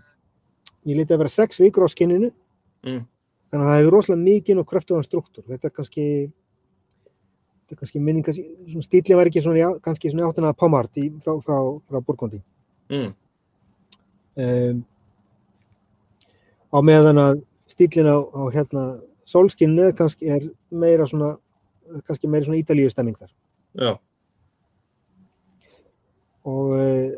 [0.84, 2.28] ég liti að vera sex vikur á skinninu,
[2.84, 3.06] mm,
[3.54, 5.44] þannig að það hefur rosalega mikinn og kröftugan struktúr.
[5.46, 6.06] Þetta er kannski,
[7.62, 8.26] þetta er kannski minning,
[8.82, 12.42] stílinn var ekki svona, kannski svona í áttina að Pomart í, frá, frá, frá Burgundi.
[12.90, 13.12] mm,
[14.34, 14.80] Um,
[16.74, 18.86] á meðan að stílinn á, á hérna
[19.30, 21.36] sólskinninu er kannski er meira svona,
[22.08, 23.30] kannski meira svona ítalíu stemming þar.
[23.78, 24.00] já,
[26.44, 27.12] Og, eh,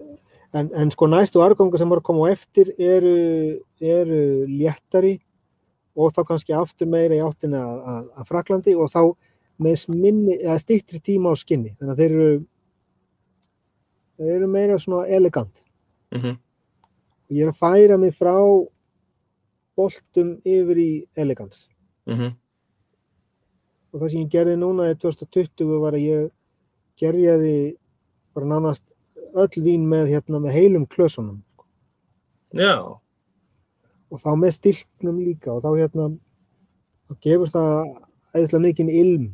[0.54, 3.16] en, en sko næstu árgangur sem voru að koma á eftir eru,
[3.80, 4.20] eru
[4.52, 5.22] léttari
[5.96, 9.02] og þá kannski aftur meira í áttina að, að, að Fraklandi og þá
[9.64, 11.72] með minni, eða stittri tíma á skinni.
[11.80, 12.40] Þannig að þeir eru,
[14.20, 15.64] þeir eru meira svona elegant.
[16.16, 16.36] mhm,
[17.26, 18.36] Og ég er að færa mig frá
[19.76, 21.70] boltum yfir í elegans.
[22.08, 22.36] mhm,
[23.94, 26.32] Og það sem ég gerði núna í 2020 var að ég
[27.00, 27.78] gerjaði
[28.36, 28.84] bara nánast
[29.36, 31.42] öll vín með, hérna, með heilum klösunum.
[32.54, 33.00] já,
[34.16, 36.10] og þá með stilknum líka og þá hérna
[37.06, 37.72] þá gefur það
[38.36, 39.30] æðislega mikinn ilm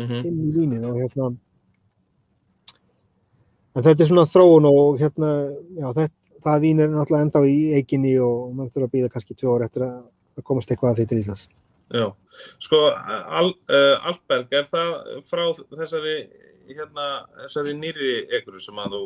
[0.00, 1.30] mhm, inn í vínið og hérna
[3.74, 5.30] en þetta er svona þróun og hérna
[5.78, 9.36] já, þetta, það vín er náttúrulega enda í eiginni og mann þurfa að býða kannski
[9.38, 9.96] tvö ár eftir að
[10.36, 11.48] það komast eitthvað að því til Íslands
[11.90, 12.06] já.
[12.62, 12.78] Sko,
[13.40, 14.92] Al, uh, Alberg, er það
[15.30, 15.42] frá
[15.74, 16.16] þessari,
[16.70, 17.08] hérna,
[17.44, 19.02] þessari nýri ekkur sem að þú,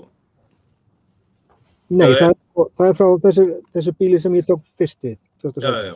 [1.90, 3.44] Nei, Það er- það, er, frá þessu,
[3.74, 5.84] þessu bíli sem ég tók fyrst við já, 2017.
[5.84, 5.94] já,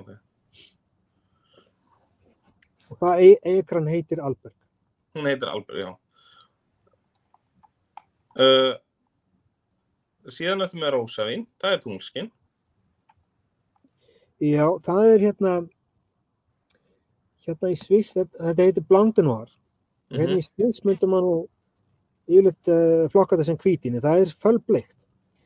[0.00, 0.08] ok,
[2.90, 4.54] og það e ekran heitir Alberg
[5.16, 5.92] hún heitir Alberg, já.
[8.36, 8.74] Uh,
[10.28, 12.32] síðan eftir með Rósavín, það er tungskinn,
[14.36, 15.52] Já, það er hérna
[17.46, 19.46] hérna í Sviss, þetta, þetta heitir Blandenoir
[20.10, 21.36] mhm, Hérna í Sviss myndum maður nú
[22.26, 24.95] yfirleitt uh, flokka þetta sem hvítinni, það er fölbleikt.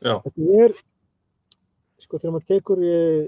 [0.01, 0.73] Já, Þetta er,
[2.01, 3.25] sko þegar maður tekur uh,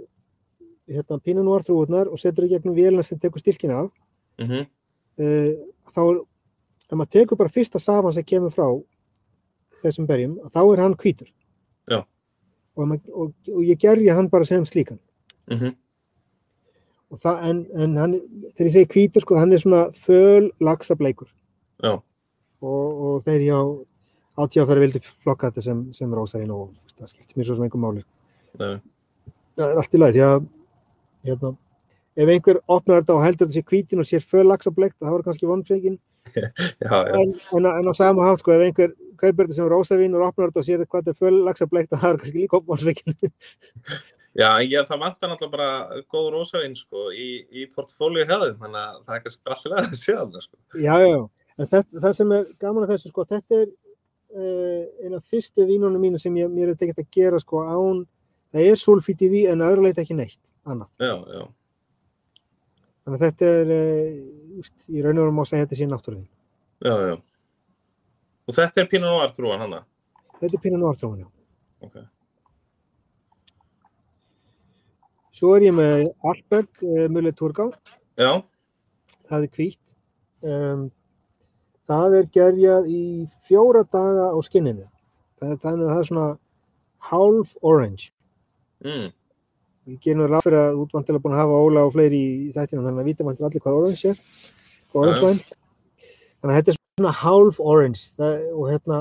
[0.89, 3.91] hérna Pinot Noir þrúurnar og setur í gegnum vélina sem tekur stilkin af,
[4.41, 4.65] mhm,
[5.19, 5.51] uh,
[5.93, 6.23] þá er,
[6.89, 8.67] ef maður tekur bara fyrsta saman sem kemur frá
[9.83, 11.29] þessum berjum, þá er hann hvítur.
[11.91, 12.01] Já.
[12.75, 14.99] Og, maður, og, og ég gerði hann bara sem slíkan.
[15.51, 15.75] mhm,
[17.13, 18.13] Og það, en, en hann,
[18.55, 21.27] þegar ég segi hvítur, sko, hann er svona föl laxableikur.
[21.83, 21.91] já,
[22.63, 23.57] og, og þeir hjá
[24.39, 28.04] átíðafæri vildi flokka þetta sem, sem rósaðin og það skiptir mér svo sem einhver máli.
[28.60, 28.76] nei,
[29.58, 30.48] Það er allt í lagi því að
[31.30, 31.52] hérna,
[32.24, 35.26] ef einhver opnar þetta og heldur þetta sé hvítin og sér föl laxablegt þá er
[35.28, 36.00] kannski vonfengin
[36.34, 39.69] já, já, en, en, á- en á sama hátt sko ef einhver kaupir þetta sem
[39.72, 42.62] rósaðin og opnar þetta og sér hvað þetta er föl laxablegt þá er kannski líka
[42.67, 43.17] vonfengin.
[44.41, 48.98] já, ég, það vantar náttúrulega bara góð Rósavín, sko, í, í portfólíu hefðum, þannig að
[49.06, 50.58] það er kannski alltaf að sé það, sko.
[50.82, 51.22] já, já, já.
[51.62, 53.67] En þetta, það sem er gaman að þessu sko, þetta er
[54.34, 58.06] eina af fyrstu vínunum mínu sem ég, mér er tekist að gera sko án,
[58.54, 60.89] það er sulfít í því en að öðru leita ekki neitt annað.
[61.00, 61.43] Já, já,
[63.04, 66.28] Þannig að þetta er, uh, just, í raun og veru má segja þetta sé náttúruvín.
[66.86, 67.15] já, já,
[68.48, 69.82] Og þetta er Pinot Noir þrúan hana?
[70.39, 71.28] Þetta er Pinot Noir þróun, já.
[71.84, 71.98] Ok.
[75.34, 77.69] Svo er ég með Arberg, uh, Mullet Turgá.
[78.19, 78.43] Já,
[79.30, 79.96] Það er hvítt.
[80.43, 80.82] Um,
[81.89, 83.04] það er gerjað í
[83.48, 84.88] fjóra daga á skinninu.
[85.43, 86.30] Þannig að það er svona
[87.12, 88.12] half orange.
[88.86, 89.12] mm.
[89.84, 92.52] Ég nú ráð fyrir að þú ert vantilega búin að hafa Óla og fleiri í
[92.56, 94.22] þættinum þannig að vita vantilega allir hvað orange er.
[94.91, 95.41] Hvað orange væn.
[96.39, 99.00] Þannig að þetta er svona half orange það, og hérna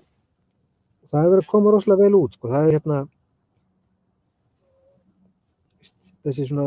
[1.12, 2.51] það hefur verið að koma rosalega vel út sko.
[2.51, 2.99] það er hérna
[6.23, 6.66] þessi svona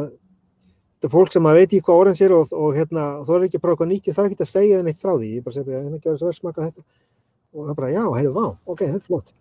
[0.95, 3.45] þetta er fólk sem að veit ekki hvað orange er og, og hérna þú er
[3.47, 5.43] ekki að prófa eitthvað nýtt ég þarf ekki að segja það neitt frá því ég
[5.45, 6.85] bara segja hérna ekki að það smaka þetta.
[7.55, 9.33] Og það bara já, heyrðu, vá, ok, þetta er flott.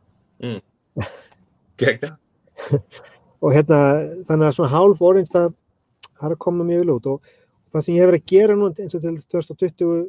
[1.80, 2.10] Gekka.
[3.42, 3.78] og hérna
[4.28, 5.48] þannig að svona half orange það,
[6.14, 7.08] það er að koma mjög vel út.
[7.14, 10.04] Og það sem ég hefur að gera nú eins og til 2020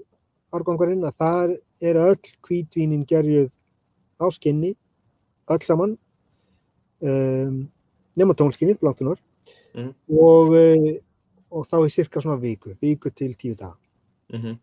[0.55, 1.55] árgangarinn að það
[1.85, 3.49] er öll hvítvínin gerjuð
[4.21, 4.75] á skinni
[5.51, 5.97] öll saman
[7.03, 7.57] um,
[8.15, 9.19] nema tónskinnið, blantunar
[9.75, 9.89] Mhm.
[10.15, 10.93] og, uh,
[11.55, 13.75] og þá í cirka svona viku, viku til tíu dag
[14.33, 14.57] Mm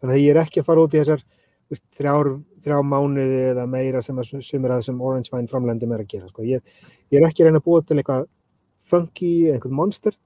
[0.00, 1.22] þannig að ég er ekki að fara út í þessar
[1.70, 2.30] veist, þrjár,
[2.64, 6.30] þrjá mánuði eða meira sem að sumir að þessum orange wine framlendum er að gera
[6.30, 6.44] sko.
[6.46, 6.64] ég,
[7.12, 8.26] ég er ekki að reyna að búa til eitthvað
[8.90, 10.16] funky, eitthvað monster.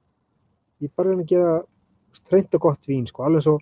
[0.80, 1.54] Ég er bara að reyna að gera
[2.14, 3.58] streynt og gott vín, sko, alveg svo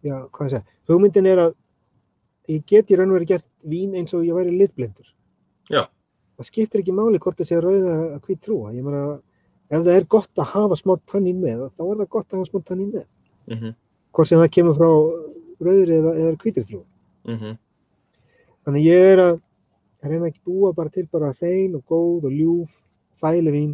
[0.00, 1.56] já, hvað ég segja hugmyndin er að
[2.50, 5.10] ég get í raun og verið gert vín eins og ég væri litblindur.
[5.70, 5.84] Já.
[6.40, 9.20] það skiptir ekki máli hvort það sé rauða að hvít þrúa ég meina,
[9.70, 12.50] ef það er gott að hafa smá tannín með, þá er það gott að hafa
[12.50, 13.06] smá tannín með
[13.50, 13.74] -hmm.
[14.14, 14.90] hvort sem það kemur frá
[15.60, 16.82] rauðri eða, eða hvítri þrú.
[17.28, 17.56] Mm -hmm.
[18.64, 19.40] Þannig ég er að
[20.02, 22.70] reyna ekki búa bara til bara hrein og góð og ljúf,
[23.20, 23.72] þægileg vín,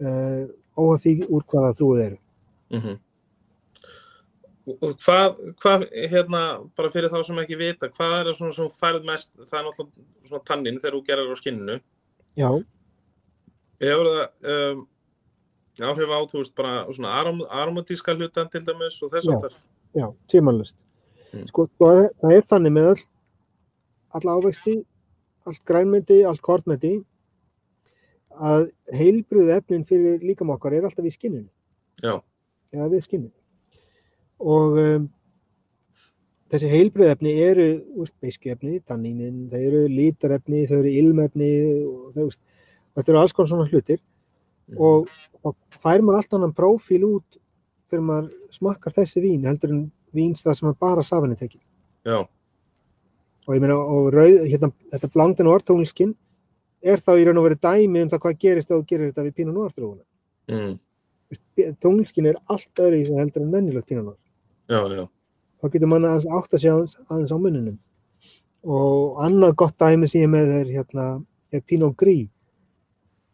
[0.00, 0.44] uh,
[0.76, 2.18] óhað því úr hvaða þrúið eru.
[2.70, 2.98] Mm -hmm.
[5.04, 9.04] Hvað, hvað, hérna, bara fyrir þá sem ekki vita, hvað er það svona sem færð
[9.04, 11.80] mest, það er náttúrulega svona tannin þegar þú gerir á skinninu.
[12.36, 12.64] Já,
[13.80, 14.28] Hefur það
[14.72, 14.86] um,
[15.82, 19.34] áhrif á, þú veist, bara svona arom, aromatíska hlutan til dæmis og þess Já.
[19.34, 19.56] aftar?
[19.94, 20.76] já, tímanlust.
[21.32, 21.46] Mm.
[21.50, 23.02] Sko, það er, það er þannig með all,
[24.18, 24.76] alla ávexti,
[25.48, 26.94] allt grænmeti, allt kortmeti,
[28.34, 31.50] að heilbriðu efnin fyrir líkam okkar er alltaf í skinninu,
[32.02, 32.18] Já.
[32.74, 33.34] eða við skinninu.
[34.44, 35.04] Og um,
[36.50, 37.68] þessi heilbriðefni eru
[38.22, 41.52] beiskjöfni, tannínin, þau eru lítarefni, þau eru ilmefni
[41.86, 42.42] og þau, veist,
[42.94, 44.02] þetta eru alls konar svona hlutir.
[44.72, 45.08] Og
[45.42, 47.38] þá fær maður allt annan prófíl út
[47.90, 51.60] þegar maður smakkar þessi vín heldur en víns það sem er bara safinni tekið.
[52.06, 52.18] Já.
[53.44, 56.14] Og ég meina, og rauð, hérna, þetta blandin og orðtónilskinn
[56.84, 59.36] er þá í raun og verið dæmi um það hvað gerist þú gerir þetta við
[59.38, 60.04] pínun og orðtróðuna.
[60.52, 60.74] Mm.
[61.82, 64.18] Tónilskinn er allt öðru í sem heldur en mennilegt pínun og
[64.68, 65.04] já.
[65.60, 67.78] þá getur mann aðeins átt að sjá aðeins, á muninum.
[68.64, 71.08] Og annað gott dæmi sem ég með er, hérna,
[71.52, 72.30] er Pinot Gris.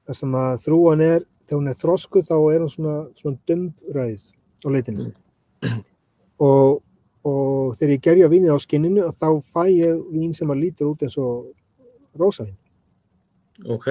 [0.07, 4.23] Þar sem að þrúan er, þegar hún er þroskuð þá er hún svona, svona dumbrauð
[4.65, 5.11] á leitinu.
[6.41, 6.79] Og,
[7.27, 11.05] og þegar ég gerja vínið á skinninu þá fæ ég vín sem að lítur út
[11.05, 11.51] eins og
[12.17, 12.57] rósavín.
[13.69, 13.91] Ok.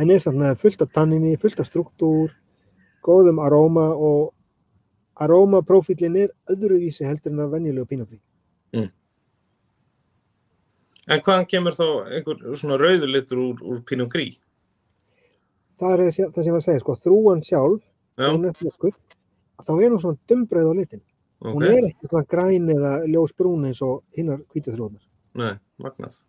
[0.00, 2.32] En er samt með fullt af tanninni, fullt af struktúr,
[3.04, 4.32] góðum aróma og
[5.22, 8.18] arómaprófílinn er öðruvísi heldur en að venjulegu pínafrí.
[11.04, 14.40] En hvaðan kemur þá einhver svona rauður litur úr, úr Gris?
[15.84, 17.82] Það er það sem ég var að segja, sko, þrúan sjálf,
[18.56, 18.94] þroskuð,
[19.66, 21.02] þá er hún svona dumbrauð á litin.
[21.44, 21.50] ok.
[21.54, 25.02] Hún er ekki svona græn eða ljósbrún eins og hinnar hvítu þrúðnar.
[25.34, 25.50] Nei,
[25.82, 26.22] magnað.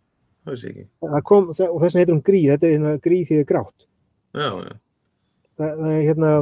[0.44, 0.84] Það veist ég ekki.
[1.00, 3.44] Það kom, þe- og þess vegna heitir hún grí, þetta er hérna grí því það
[3.44, 3.86] er grátt.
[4.36, 4.74] Já, já.
[5.56, 6.32] Það, það er hérna,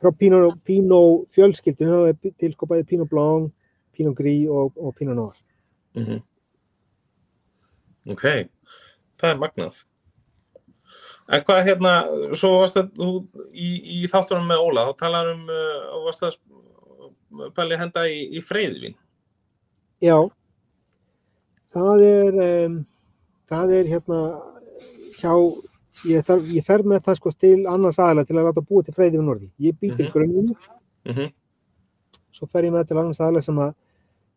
[0.00, 3.50] frá Pinot, Pinot fjölskyldinu, þá er til sko bæði Pinot Blanc,
[3.96, 5.40] Pinot Gris og, og Pinot Noir.
[5.98, 6.20] Mm
[8.10, 8.22] Ok,
[9.20, 9.74] það er magnað.
[11.30, 11.90] En hvað hérna,
[12.34, 13.10] svo varst það þú,
[13.54, 13.68] í,
[14.00, 16.38] í þáttunum með Óla, þá talar um, uh, varst það
[17.46, 18.96] að pæli að henda í, í freyðvin.
[20.02, 20.16] Já,
[21.74, 22.78] það er, um,
[23.50, 24.20] það er hérna
[25.20, 25.34] hjá,
[26.10, 28.96] ég, þarf, ég fer með það sko til annars aðalega til að láta búa til
[28.96, 29.50] freyði við norði.
[29.62, 30.12] Ég bý til Mhm.
[30.16, 30.56] grunninu,
[31.04, 31.32] Mm -hmm.
[32.32, 33.74] svo fer ég með til annars aðalega sem að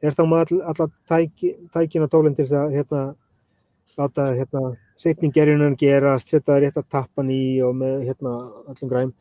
[0.02, 3.16] er þá með all, alla tæki, tækin og tólinn til þess að hérna,
[3.98, 8.34] láta hérna, setningerjunan gerast, setja rétt að tappan í og með hérna,
[8.72, 9.14] öllum græm.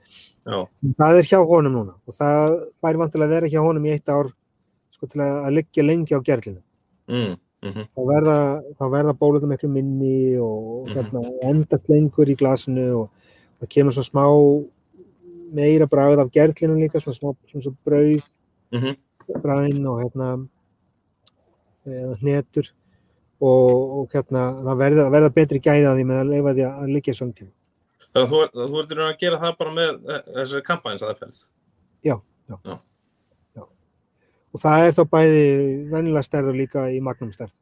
[0.47, 0.59] Já,
[0.99, 4.09] Það er hjá honum núna og það fær vantilega að vera hjá honum í eitt
[4.11, 4.31] ár
[4.95, 6.63] sko, til að, að liggja lengi á gerlinu.
[7.09, 8.39] mm, mm Þá verða,
[8.91, 10.95] verða bólurnar miklu minni og Mhm.
[10.97, 11.21] hérna,
[11.51, 13.11] endast lengur í glasinu og
[13.61, 14.25] það kemur svo smá
[15.53, 18.23] meira bragð af gerlinu líka, svona smá svona svo brauð
[18.73, 18.97] mm
[19.43, 20.49] bræðin og hérna
[21.87, 22.69] eða hnetur
[23.43, 27.15] og, og hérna það verða, verða betri gæða því með að leifa því að liggja
[27.19, 27.53] svona tíma.
[28.13, 28.41] Þannig að þú,
[28.71, 31.43] þú ertur að gera það bara með eh, þessari kampæns aðferð.
[34.53, 35.45] Og það er þá bæði
[35.89, 37.55] venjulega stærður líka í magnum stærð.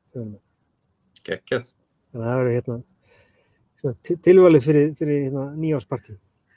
[1.27, 1.69] Gekkið.
[2.11, 2.79] Þannig að það eru hérna
[4.09, 6.17] til- tilvalið fyrir, fyrir hérna, nýjárspartí.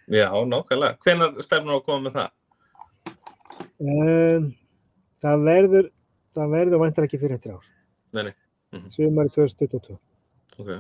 [0.10, 0.98] Já, nákvæmlega.
[1.06, 2.32] Hvenær stefnum að koma með það?
[3.84, 4.50] Um,
[5.22, 5.92] það verður,
[6.34, 7.70] það verður væntar ekki fyrir þetta ár.
[8.14, 8.34] Nei,
[8.74, 8.82] nei.
[8.82, 8.92] Mhm.
[8.96, 9.98] Sumari 2022.
[10.60, 10.72] Ok.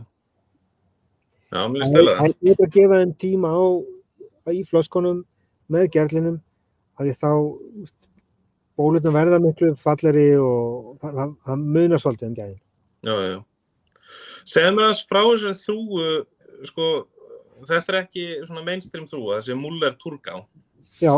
[1.53, 2.33] Já, líst vel að það.
[2.33, 3.63] Það er að gefa þeim tíma á,
[4.51, 5.19] í flöskunum
[5.71, 6.39] með gerlinum
[6.99, 7.31] að því þá
[8.77, 12.59] bólutna verða miklu falleri og það, það, munar svolítið um gæðin.
[13.05, 13.39] Já, já, já.
[14.49, 16.07] Segðu mér aðeins frá þessari þrúu,
[16.69, 16.87] sko,
[17.69, 20.41] þetta er ekki svona mainstream þrúa, þessi Muller Turgá.
[20.99, 21.13] Já,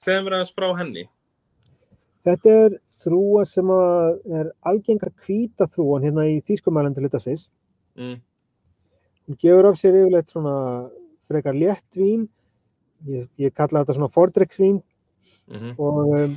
[0.00, 1.06] Segðu mér aðeins frá henni.
[2.26, 3.70] þetta er þrúa sem
[4.40, 7.46] er algengar hvíta þrúan hérna í þýskumælandi hlutasvis.
[7.96, 8.18] Mm.
[9.26, 10.56] Hún gefur af sér yfirleitt svona
[11.26, 12.26] frekar létt vín,
[13.08, 14.82] ég, ég kalla þetta svona fordreiksvín
[15.46, 16.32] Mm og um,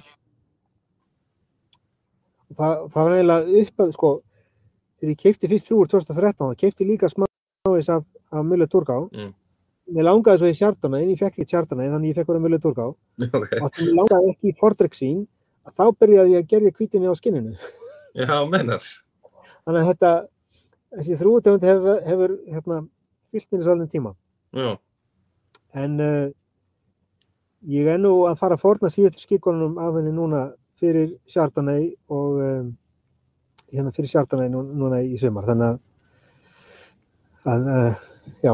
[2.54, 4.10] það, það var eiginlega upp að sko
[5.00, 9.32] þegar ég keipti fyrst þrjúur 2013 þá keipti líka smáis af, af Mulle Turgá Mm.
[9.96, 12.60] mér langaði svo í Sjartana en ég fekk ekki Sjartana þannig ég fekk verið Mulle
[12.62, 12.88] Turgá
[13.40, 13.50] Ok.
[13.62, 15.24] og mér langaði ekki í Fordreksvín
[15.78, 17.56] þá byrjaði ég að gerja kvítinni á skinninu
[18.18, 18.84] Já, mennar.
[19.66, 20.14] þannig að þetta
[20.98, 22.82] þessi þrjúutegund hefur, hefur hérna,
[23.34, 24.14] fyllt minni svolítið tíma
[24.58, 24.70] Já.
[25.84, 26.32] en uh,
[27.70, 30.48] ég er nú að fara að forna síðustu skikkonunum af henni núna
[30.80, 32.70] fyrir Chardonnay og um,
[33.70, 35.82] hérna fyrir Chardonnay nú, núna í sumar þannig að,
[37.54, 38.06] að uh,
[38.46, 38.54] já,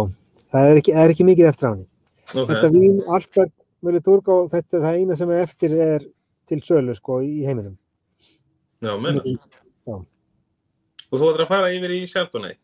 [0.51, 1.87] það er ekki, er ekki mikið eftir á henni.
[2.25, 2.49] Ok.
[2.49, 3.53] Þetta vín, Alpert,
[3.85, 6.05] Mölu Turgá, þetta er það eina sem er eftir er
[6.47, 7.77] til sölu sko í heiminum.
[8.81, 9.25] Já, mennar.
[9.25, 10.05] er-
[11.11, 12.55] Og þú ætlar að fara yfir í Chardonnay.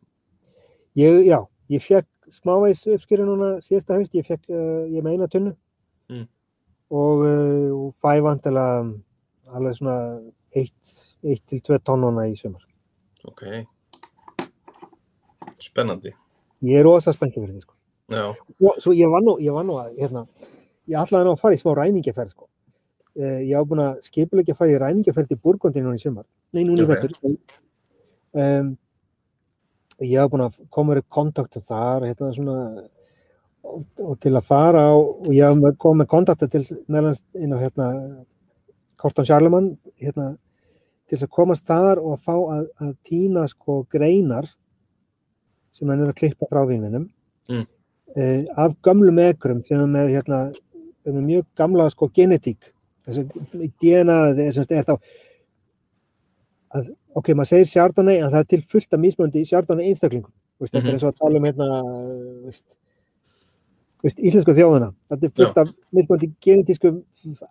[0.97, 1.37] Ég, já,
[1.69, 5.55] ég fekk smávegis uppskýri núna síðasta haust, ég fekk, uh, ég með eina tunnu
[6.09, 6.27] Mm.
[6.91, 8.93] og, uh, og fæ vantilega
[9.53, 12.61] alveg svona 1 til 2 tónnuna í sumar.
[13.25, 13.65] Ok.
[15.61, 16.11] Spennandi.
[16.63, 17.73] Ég er rosa spenntið fyrir því, sko.
[18.11, 18.35] Já.
[18.81, 20.25] Svo, ég var nú, ég var nú að, hérna,
[20.89, 22.47] ég ætlaði nú að fara í smá ræningjaferð, sko.
[23.17, 26.25] Uh, ég hafa búin að skipulegja að fara í ræningjaferð til Burgundi núna í sumar.
[26.55, 27.35] Nei, núna í vettur.
[28.31, 28.69] Um,
[29.99, 32.85] ég hafa búin að koma upp kontaktum þar, hérna, svona,
[33.67, 37.51] og, og til að fara á, og ég hafa komið með kontakta til meðlans inn
[37.51, 37.89] á, hérna,
[39.01, 40.31] Korton Charlemagne, hérna,
[41.09, 44.47] til þess að komast þar og að fá að, að týna, sko, greinar
[45.75, 47.09] sem hann er að klippa frá vínvinum
[47.49, 47.65] Mm.
[48.15, 50.37] uh, af gömlum ekrum sem er með, hérna,
[51.03, 52.70] með mjög gamla, sko, genetík
[53.05, 54.95] þess að DNA er, er þá
[56.71, 60.31] að, ok, maður segir Chardonnay en það er til fullt af mismunandi Chardonnay einstaklingum
[60.61, 60.87] veist, þetta Mhm.
[60.87, 61.67] er eins og að tala um hérna
[62.45, 62.77] veist,
[64.03, 67.03] veist, íslensku þjóðuna þetta er fullt af mismunandi genetískum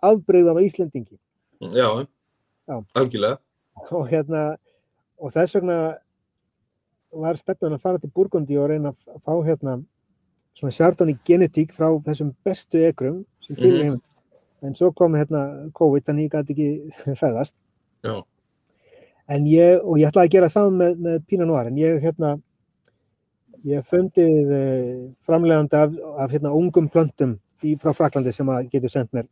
[0.03, 1.19] afbreyð af Íslendingi
[1.61, 2.07] Já.
[2.69, 2.85] Já.
[2.95, 3.39] Algjörlega.
[3.91, 4.57] og hérna
[5.21, 5.97] og þess vegna
[7.13, 9.85] var stefnan að fara til Burgundi og reyna að fá hérna
[10.55, 13.93] svona Chardonnay genetík frá þessum bestu ekrum sem til Mhm.
[13.95, 14.01] mm
[14.63, 17.55] en svo kom hérna COVID þannig ég gæti ekki fæðast
[18.05, 18.15] Já.
[19.29, 22.35] en ég, og ég ætlaði að gera saman með, með Pinot Noir, en ég hérna
[23.69, 28.93] ég fundið eh, framlegandi af, af hérna ungum plöntum í, frá Fraklandi sem að getur
[28.93, 29.29] sendt mér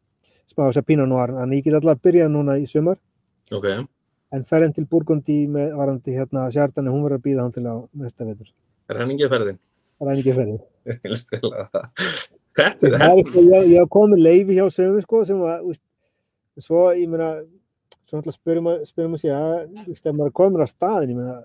[0.48, 2.98] smá þess að Pinot Noir, þannig ég get alltaf að byrja núna í sumar,
[3.52, 3.68] Ok.
[4.32, 7.68] en fer enn til Burgundi með varandi hérna Sjardani, hún verður að býða hann til
[7.68, 8.52] á næsta vetur,
[8.88, 8.96] Er
[10.08, 10.28] hann
[12.58, 12.88] það er að það.
[12.88, 15.82] Þetta það er sko, ég, ég hef komið leifi hjá sögum sko, sem að, úst,
[16.64, 17.30] svo ég meina,
[18.08, 19.54] svo alltaf spyrum að, að að,
[19.86, 21.38] ef maður komin að staðin, ég meina,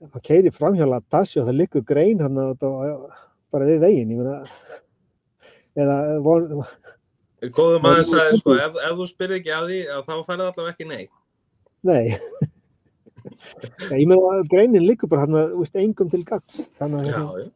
[0.00, 2.40] ef maður keiri framhjá Latassi og það liggur grein hann
[3.52, 4.40] bara við veginn, ég meina,
[5.76, 6.48] eða, von,
[7.52, 10.72] Góðum aðeins að, sko, ef, ef þú spyrir ekki að því, að þá færði allavega
[10.72, 11.04] ekki nei.
[11.90, 12.06] nei,
[14.00, 17.52] ég meina, greinin liggur bara hann, úst, engum til gagns, þannig að, hérna.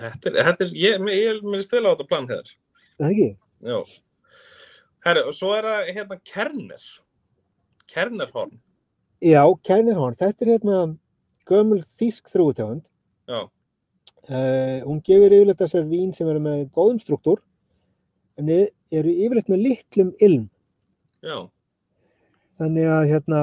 [0.00, 2.50] Þetta er, þetta er, ég, ég, minnst vel á þetta plan hér.
[2.96, 3.28] það ekki,
[3.60, 3.78] Já.
[5.04, 6.82] Herru, og svo er það hérna Kerner.
[7.90, 8.52] Kernerhorn.
[9.20, 10.80] já, Kernirhorn, þetta er hérna
[11.48, 12.84] gömul þýsk þrúutegund,
[13.28, 13.48] Já.
[14.30, 17.40] Uh, hún gefur yfirleitt þessar vín sem eru með góðum struktúr
[18.38, 18.66] en þið
[19.00, 20.44] eru yfirleitt með litlum ilm
[21.24, 21.48] Já.
[22.60, 23.40] þannig að hérna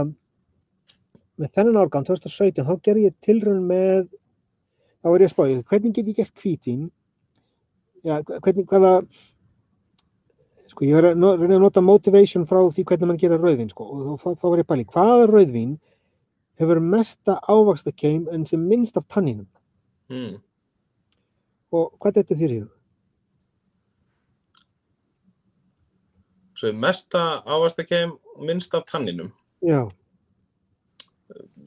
[1.41, 4.05] með þennan árgang 2017 þá gerði ég tilraun með
[5.07, 6.85] þá er ég að spáði, hvernig get ég gert hvítvín
[8.03, 8.93] já, hvernig, hvaða
[10.71, 14.17] sko ég var að að nota motivation frá því hvernig mann gera rauðvín sko og
[14.21, 15.77] þá, þá var ég að pæli, hvaða rauðvín
[16.59, 19.47] hefur mesta ávaxtakeim en sem minnst af tanninum.
[20.09, 20.39] Mm.
[21.71, 22.71] Og hvað er þetta fyrir þú?
[26.57, 29.29] Svo er mesta ávastakeim minnst af tanninum.
[29.61, 29.85] Já,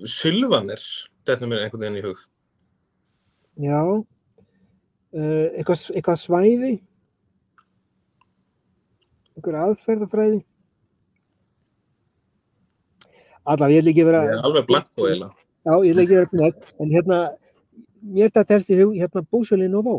[0.09, 0.81] Sylvanir,
[1.29, 2.21] þetta mér einhvern veginn í hug.
[3.61, 6.73] Já, uh, eitthvað, eitthvað svæði,
[9.37, 10.41] einhver aðferðafræði.
[13.51, 15.35] Allavega, ég vil ekki vera, Ég er alveg blank og eiginlega.
[15.65, 17.19] já, ég vil ekki vera knætt, en hérna,
[18.03, 19.97] mér þetta telst í hug, hérna, búsölinn og vó.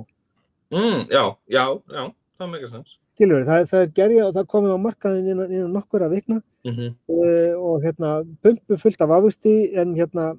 [0.71, 2.03] Mm, já, já, já,
[2.37, 2.97] það er mega sens.
[3.15, 6.41] Skilur, það, það er gerja og það komið á markaðin innan, innan nokkur að vikna
[6.63, 6.89] Mm -hmm.
[7.09, 10.37] uh, og hérna, pumpu fullt af ávisti en hérna,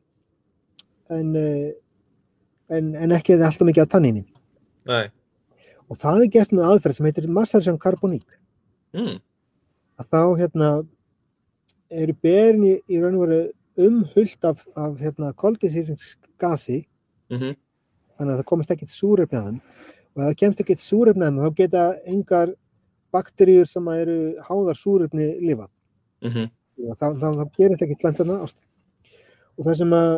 [1.11, 1.71] en, uh,
[2.71, 4.25] en, en ekki alltaf mikið af tanninni.
[4.87, 5.09] Nei.
[5.91, 8.39] Og það er gert með aðferð sem heitir Massarjan karboník.
[8.97, 9.19] Mm.
[10.01, 10.71] Að þá hérna,
[11.91, 13.43] eru berin í, í raun og veru
[13.83, 16.83] umhullt af, af hérna, koldisýringsgasi
[17.33, 17.55] Mm -hmm.
[18.17, 18.71] þannig að það komist
[19.33, 19.61] að þeim
[20.13, 22.49] og ef það kemst að þeim þá geta engar
[23.13, 25.71] bakteríur sem eru háðar súrefni lifað.
[26.21, 26.51] Mm -hmm.
[26.89, 28.59] og þá, þá, þá gerist ekki slæmt þarna ást.
[29.57, 30.13] Og það sem að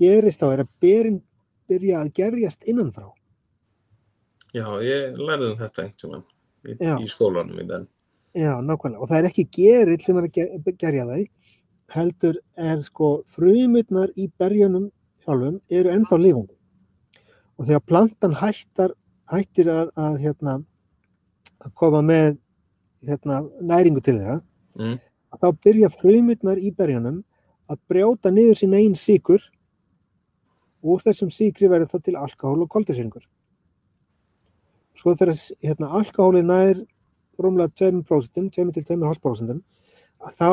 [0.00, 1.18] gerist þá er að berin
[1.70, 3.08] byrja að gerjast innanfrá.
[4.52, 6.24] Já, ég lærði um þetta einhvern
[6.66, 7.86] veginn í, í skólanum í den.
[8.36, 9.00] Já, nákvæmlega.
[9.02, 11.22] Og það er ekki gerill sem er að ger- gerja þau,
[11.92, 14.90] heldur er sko frumurnar í berjunum
[15.24, 16.56] sjálfum eru ennþá lifandi.
[17.60, 18.94] Og þegar plantan hættar,
[19.32, 20.54] hættir að, að, hérna,
[21.62, 22.38] að koma með
[23.06, 24.40] hérna, næringu til þeirra,
[24.72, 24.94] Mm.
[25.36, 27.18] þá byrja frumurnar í berjunum
[27.68, 29.42] að brjóta niður sín einn síkur
[30.82, 33.24] úr þessum síkri verður það til alkohól og koldisýringur.
[34.98, 36.82] Svo þegar hérna, alkohóli nær
[37.40, 39.62] rúmlega 2%, 2-2,5%
[40.22, 40.50] að þá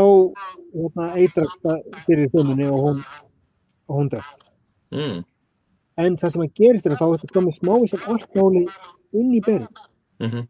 [0.75, 3.03] hérna, eitrast það fyrir frumunni og hún,
[3.91, 4.47] hún drefst.
[4.95, 5.19] Mm.
[5.99, 8.65] En það sem að gerist er að þá þetta komið smávís af alkohóli
[9.19, 9.85] inn í berið
[10.19, 10.47] Mm -hmm.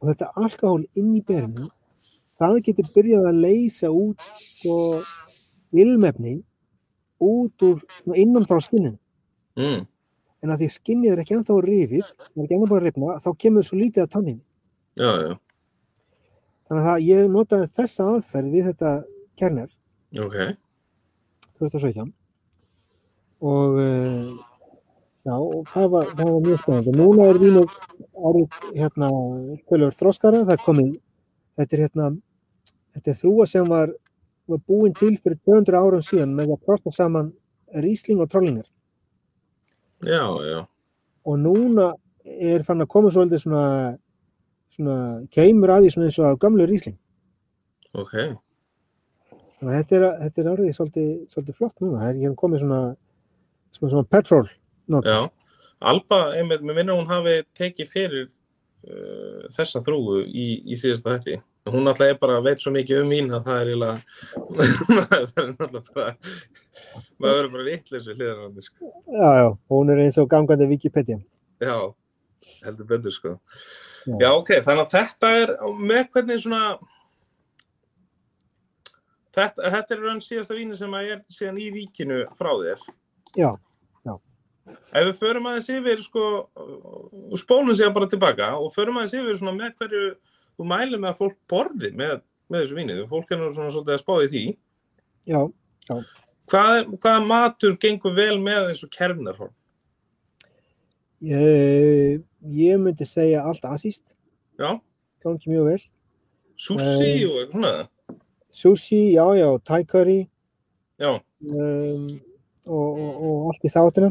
[0.00, 1.68] og þetta alkohól inn í berinu
[2.40, 4.74] það getur byrjað að leysa út sko
[5.82, 6.42] ilmefni
[7.22, 7.82] út úr
[8.18, 8.98] innan frá skinninu.
[9.58, 9.82] Mm.
[10.42, 13.30] en að því skinnið er ekki ennþá rifið það er ekki ennþá að rifna þá
[13.44, 14.38] kemur svo lítið
[14.92, 15.32] Já, já,
[16.68, 18.90] þannig að ég notaði þessa aðferð við þetta
[19.40, 19.68] kerner
[20.20, 20.36] ok.
[21.60, 22.10] 2017
[23.42, 24.32] og uh,
[25.26, 26.94] já, og það var, það var mjög spennandi.
[26.98, 27.72] Núna er vínur
[28.22, 29.08] árið hérna,
[29.70, 30.92] tölur þróskara, það komið
[31.58, 32.08] þetta er hérna
[32.96, 33.92] þetta er þrúa sem var,
[34.50, 37.32] var búin til fyrir 200 árum síðan með að prosta saman
[37.84, 38.68] rísling og trollingar
[40.02, 40.64] Já, já.
[41.24, 41.92] og núna
[42.24, 43.66] er fann að koma svolítið svona
[44.72, 44.96] svona
[45.30, 46.98] keimur að því svona eins og gamlu rísling
[47.92, 48.12] Ok.
[49.60, 52.64] þannig að þetta er, þetta er árið svolítið, svolítið flott núna, það er hérna komið
[52.64, 52.82] svona
[53.72, 54.48] svona, svona petrol
[54.88, 55.06] not.
[55.06, 55.30] Já.
[55.82, 61.40] Alba, einmitt, mér minna hún hafi tekið fyrir uh, þessa þrúgu í, í síðasta þetti.
[61.70, 63.98] Hún alltaf er bara, veit svo mikið um vín að það er eiginlega,
[64.96, 66.14] maður verður bara,
[67.22, 68.88] bara vitleis við hliðan á henni, sko.
[69.14, 71.20] já, já, hún er eins og gangandi Wikipedia
[71.62, 71.76] Já,
[72.64, 73.36] heldur betur, sko.
[74.08, 74.16] Já.
[74.18, 76.62] Já, ok, þannig að þetta er með hvernig svona,
[79.38, 82.82] þetta, þetta er raun síðasta víni sem að er síðan í ríkinu frá þér.
[83.38, 83.52] já,
[84.92, 89.38] Ef við förum aðeins yfir, sko, og spólum sér bara tilbaka og förum aðeins yfir
[89.40, 90.10] svona með hverju
[90.58, 92.20] þú mælir með að fólk borði með,
[92.52, 92.96] með þessu víni.
[93.10, 94.44] Fólk er nú svona svolítið að spá í því.
[95.32, 95.42] já,
[96.52, 99.52] Hvað, hvaða matur gengur vel með þessu kerfnarhorn?
[101.22, 103.62] ég, ég myndi segja allt
[104.58, 104.80] Já,
[105.22, 105.80] gangi mjög vel
[106.58, 106.82] sushi
[107.22, 107.28] Eh.
[107.28, 107.88] og eitthvað svona.
[108.50, 110.28] sushi, já, já, thai curry
[111.00, 112.20] Já, um,
[112.66, 114.10] og, og, og allt í þáttina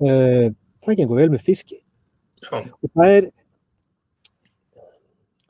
[0.00, 0.46] uh,
[0.84, 1.80] það gengur vel með fiski
[2.44, 3.30] já, og það er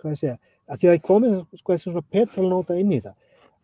[0.00, 0.36] hvað ég segja
[0.70, 3.14] að því að það er komið sko, þessi svona petrolnóta inn í þetta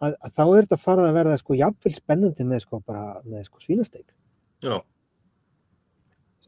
[0.00, 3.48] að, að þá er þetta farið að verða sko jafnvel spennandi með sko bara með
[3.48, 4.06] sko svínasteik
[4.62, 4.76] já.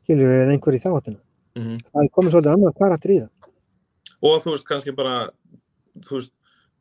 [0.02, 1.20] skilur við einhver í þáttina
[1.58, 3.30] Mm það er komið svolítið annar karakter í það
[4.22, 5.28] Og þú veist, kannski bara,
[6.06, 6.32] þú veist,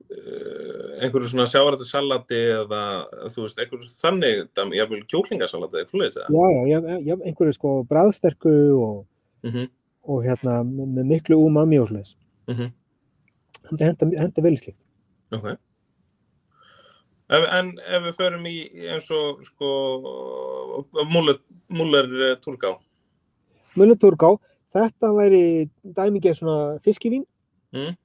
[0.09, 2.81] uh, einhverju svona sjávarættisalati eða,
[3.33, 6.31] þú veist, einhverju þannig, kjúklingasalati, eitthvað leys það.
[6.33, 9.05] já, já, já, einhverju sko bræðsterku og,
[9.43, 9.69] Mm -hmm.
[10.03, 12.15] og hérna með, miklu umami og slags
[12.47, 12.71] Mm -hmm.
[13.71, 14.79] Henda, henda vel í slíkt
[15.35, 15.47] Ok.
[17.27, 18.55] Ef, en ef við förum í
[18.87, 19.69] eins og, sko,
[21.11, 22.07] múler, múler
[22.39, 22.77] túrgá.
[23.75, 24.29] Mulluturgá,
[24.71, 25.41] þetta væri
[25.83, 27.25] dæmingið svona fiskivín
[27.75, 27.97] Mm.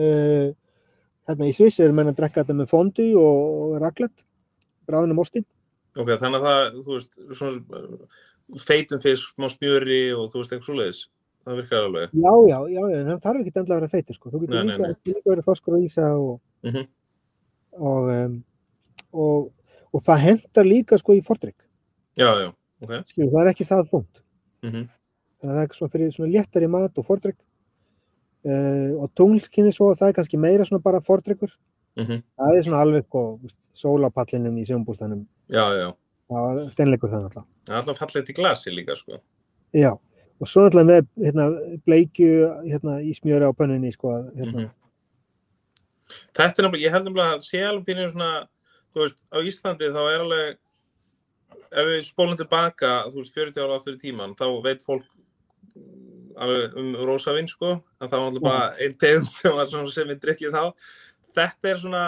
[0.00, 0.48] uh,
[1.28, 4.24] hérna í Sviss er menn að drekka þetta með fondi og, og raclette,
[4.88, 5.44] bráðinu mosti.
[6.00, 10.70] Ok, þannig að það, þú veist, svona feitum fisk, smá smjöri og þú veist, eitthvað
[10.70, 11.02] svoleiðis.
[11.46, 12.12] Það virkar alveg.
[12.12, 14.30] Já, já, já, en það þarf ekki endla að vera feitur, sko.
[14.30, 14.96] Þú getur Nei, líka, nei.
[15.08, 16.88] líka verið þorskur og ísa og, Mm
[17.70, 18.32] og, um,
[19.14, 19.44] og,
[19.94, 21.62] og það hendar líka, sko, í fordrykk.
[22.18, 22.48] Já, já,
[22.82, 22.96] ok.
[23.08, 24.24] Skilur, það er ekki það þungt.
[24.66, 24.88] Mm
[25.40, 27.38] Þannig að það er svona fyrir svona léttari mat og fordrykk.
[28.44, 31.54] Uh, og tunglkinni svo, það er kannski meira svona bara fordrykkur.
[31.96, 32.22] -hmm.
[32.36, 33.22] Það er svona alveg, sko,
[33.72, 35.26] sólapallinum í sjónbústanum.
[35.48, 35.88] Já, já.
[36.28, 37.10] Það er steinleikur.
[37.10, 39.20] Það er alltaf fallegt í glasi líka, sko.
[39.74, 39.98] Já,
[40.40, 41.46] og svo náttúrulega með hérna,
[41.86, 42.30] bleikju
[42.64, 44.70] hérna, í smjöri á pönnunni sko, hérna, Mhm.
[46.34, 48.30] Þetta er náttúrulega, ég held náttúrulega að sé alveg pínir svona,
[48.94, 50.56] þú veist, á Íslandi þá er alveg,
[51.70, 55.04] ef við spólum tilbaka, þú veist, 40 ára aftur í tíman, þá veit fólk
[55.76, 59.94] mm, alveg um rósavinn, sko, að það var náttúrulega bara einn tegund sem var svona
[59.94, 60.64] sem við drikkið þá.
[61.38, 62.04] Þetta er svona,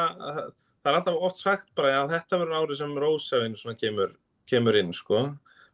[0.82, 4.16] það er alltaf oft sagt bara að þetta verður árið sem rósavinn svona kemur,
[4.50, 5.22] kemur inn, sko.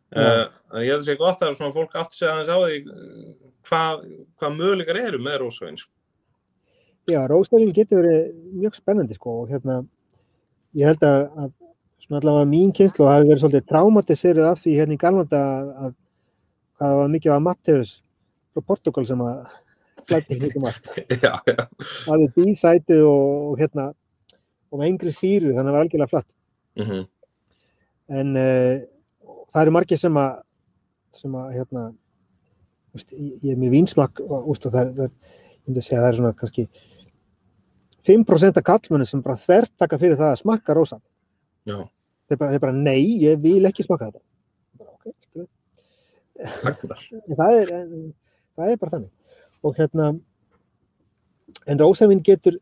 [0.08, 0.48] Já.
[0.72, 3.30] Uh, ég held að sé gott að svona fólk átt sig aðeins á því uh,
[3.68, 4.02] hvað,
[4.40, 5.92] hvað möguleikar eru með rósavinn, sko.
[7.08, 8.26] Já, róstöfing getur verið
[8.60, 9.78] mjög spennandi sko og hérna
[10.76, 11.54] ég held að, að
[12.04, 15.94] svona allavega mín kynslu hafi verið svolítið traumatiserið af því hérna í Galvanda að, að
[16.78, 17.94] hvað það var mikið af Matteus
[18.52, 19.38] frá Portugal sem að
[20.08, 20.92] flætti hérna allt.
[21.24, 21.64] já, já.
[22.12, 23.88] Alveg bísætu og, og hérna
[24.68, 26.30] og með engri síru þannig að það var algjörlega flatt.
[26.80, 27.06] Mm
[28.08, 28.78] En uh,
[29.52, 30.36] það eru margir sem að
[31.18, 31.82] sem að hérna
[32.94, 36.04] úst, ég, ég er með vínsmakk og úst, það er, ég myndi að segja að
[36.04, 36.66] það er svona kannski
[38.08, 40.98] 5% af kallmennu sem bara þvert taka fyrir það að smakka rósa.
[41.68, 41.78] Já,
[42.28, 44.22] Þeir bara, bara nei, ég vil ekki smakka þetta.
[44.78, 45.12] Bara, okay,
[47.38, 47.72] það, er,
[48.56, 49.36] það er bara þannig.
[49.64, 50.10] Og hérna,
[51.68, 52.56] en rósavinn getur,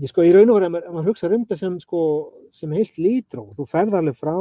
[0.00, 2.02] ég sko í raun og veru, ef maður- hugsa um þetta sem sko,
[2.54, 4.36] sem heilt lítró, þú ferð alveg frá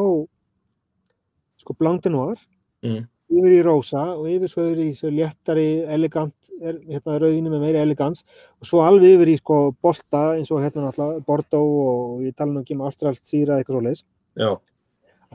[1.62, 2.38] sko blandinúar,
[2.84, 3.04] Mm.
[3.32, 7.62] yfir í rósa og yfir svo yfir í svo léttari, elegant, er, hérna rauðinu með
[7.62, 8.24] meiri elegans
[8.60, 12.52] og svo alveg yfir í sko bolta eins og hérna náttúrulega Bordeaux og ég tala
[12.56, 14.04] nú ekki um Australst síra eitthvað svo leiðis.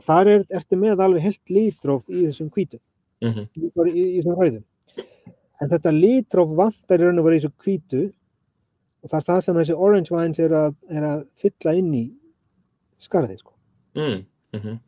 [0.05, 2.79] Þar er, ertu með alveg heilt lítróf í þessum hvítu,
[3.23, 4.63] Mm í, í, í þessum rauðum.
[5.61, 8.03] En þetta lítróf vantar í raun og vera í þessu hvítu
[9.01, 12.03] og það er það sem þessi orange wines er að, er að fylla inn í
[13.01, 13.53] skarðið sko.
[13.95, 14.25] mm.
[14.53, 14.79] Mm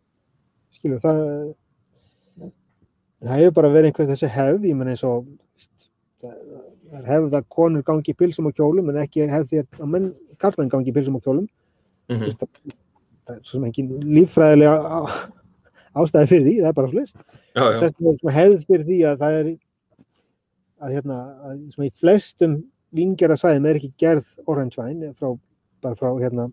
[0.79, 1.21] skilur það
[3.19, 5.27] það hefur bara verið einhver þessi hefð ég menn eins og
[6.19, 10.11] það er hefð að konur gangi pilsum og kjólum en ekki hefð því að menn
[10.39, 11.47] karlmenn gangi pilsum og kjólum.
[12.09, 12.23] -hmm.
[12.25, 12.73] Veist, það,
[13.27, 13.85] það er svo sem ekki
[14.17, 15.03] líffræðilega
[15.99, 17.13] ástæði fyrir því, það er bara slis
[17.55, 19.51] þess svona hefð fyrir því að það er
[20.79, 21.19] að hérna
[21.49, 22.57] að í flestum
[22.95, 24.27] vingjara svæðum er ekki gerð
[25.19, 25.29] frá,
[25.83, 26.49] bara frá hérna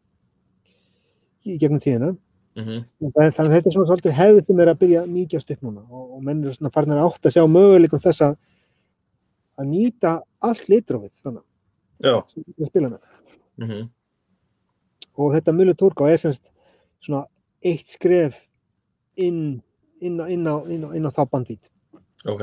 [1.46, 2.14] í gegnum tíðina
[2.56, 2.84] Mm -hmm.
[3.12, 5.82] Þannig að þetta er svona svolítið hefð sem er að byrja að mýkjast upp núna
[5.90, 8.36] og, og menn eru svona farnir að átt að sjá möguleikum þess að
[9.56, 11.44] að nýta allt litrófið þannig
[12.56, 13.00] við spila með.
[13.56, 13.88] Mm -hmm.
[15.16, 16.52] Og þetta Mulu Turko er semst
[17.00, 17.26] svona
[17.64, 18.46] eitt skref
[19.16, 19.62] inn,
[20.00, 21.70] inn, á, inn, á, inn, á, inn á þá bandvít.
[22.26, 22.42] Ok.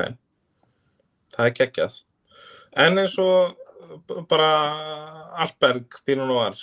[1.33, 1.99] Það er geggjað.
[2.75, 3.57] En eins og
[4.29, 4.49] bara
[5.37, 6.57] Alberg, Pinot Noir.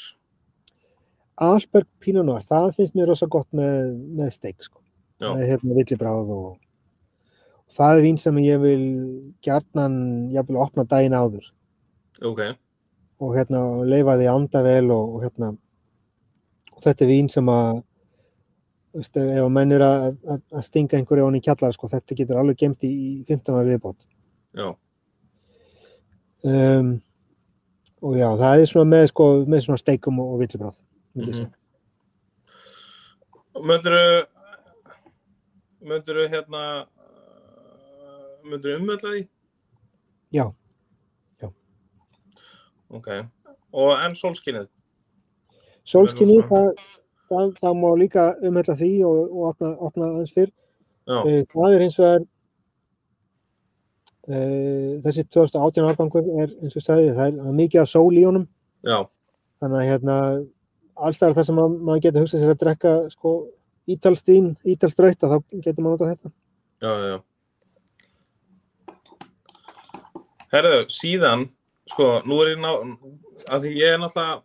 [1.41, 4.83] Alberg Pinot Noir, það finnst mér rosa gott með, með steik sko.
[5.21, 6.51] Með hérna villibráð og,
[7.65, 8.85] og það er vín sem ég vil
[9.45, 9.97] gjarnan,
[10.33, 11.49] ég vil opna daginn áður.
[12.21, 12.41] Ok.
[13.21, 15.49] og hérna leifa því að anda vel og, og hérna
[16.75, 17.83] og þetta er vín sem að
[18.97, 22.17] veist, ef að menn er að, að, að stinga einhverju án í kjallar sko, þetta
[22.19, 24.07] getur alveg gemt í, í 15 ára viðbót
[26.45, 26.93] um,
[28.01, 30.81] og já, það er svona með, sko, með svona steikum og, og villibráð
[31.15, 31.37] myndi ég Mhm.
[31.37, 31.51] segja.
[33.61, 34.27] Mönduru,
[35.83, 36.87] mönduru hérna,
[38.45, 39.29] mönduru umvölda því?
[40.33, 40.45] Já.
[42.91, 43.07] Ok.
[43.73, 44.67] Og en sólskinnið?
[45.85, 46.81] Sólskinni, Verður það,
[47.31, 50.51] það, það má líka umhella því og, og opna, opna aðeins fyrr
[51.07, 51.21] Já.
[51.23, 52.25] uh, það er eins og er
[54.29, 58.49] uh, þessi 2018 árgangur er eins og er, það er mikið af sól í honum
[58.87, 58.99] Já.
[59.63, 60.17] þannig að hérna
[61.07, 63.33] allstæðar þar sem að, maður getur hugsað sér að drekka sko
[63.91, 66.33] ítalstín, ítalströyta þá getur maður notað þetta
[66.81, 67.19] Já, já, já.
[70.51, 71.45] Herðu, síðan,
[71.91, 72.71] sko, nú er ég ná,
[73.55, 74.41] að því ég er náttúrulega,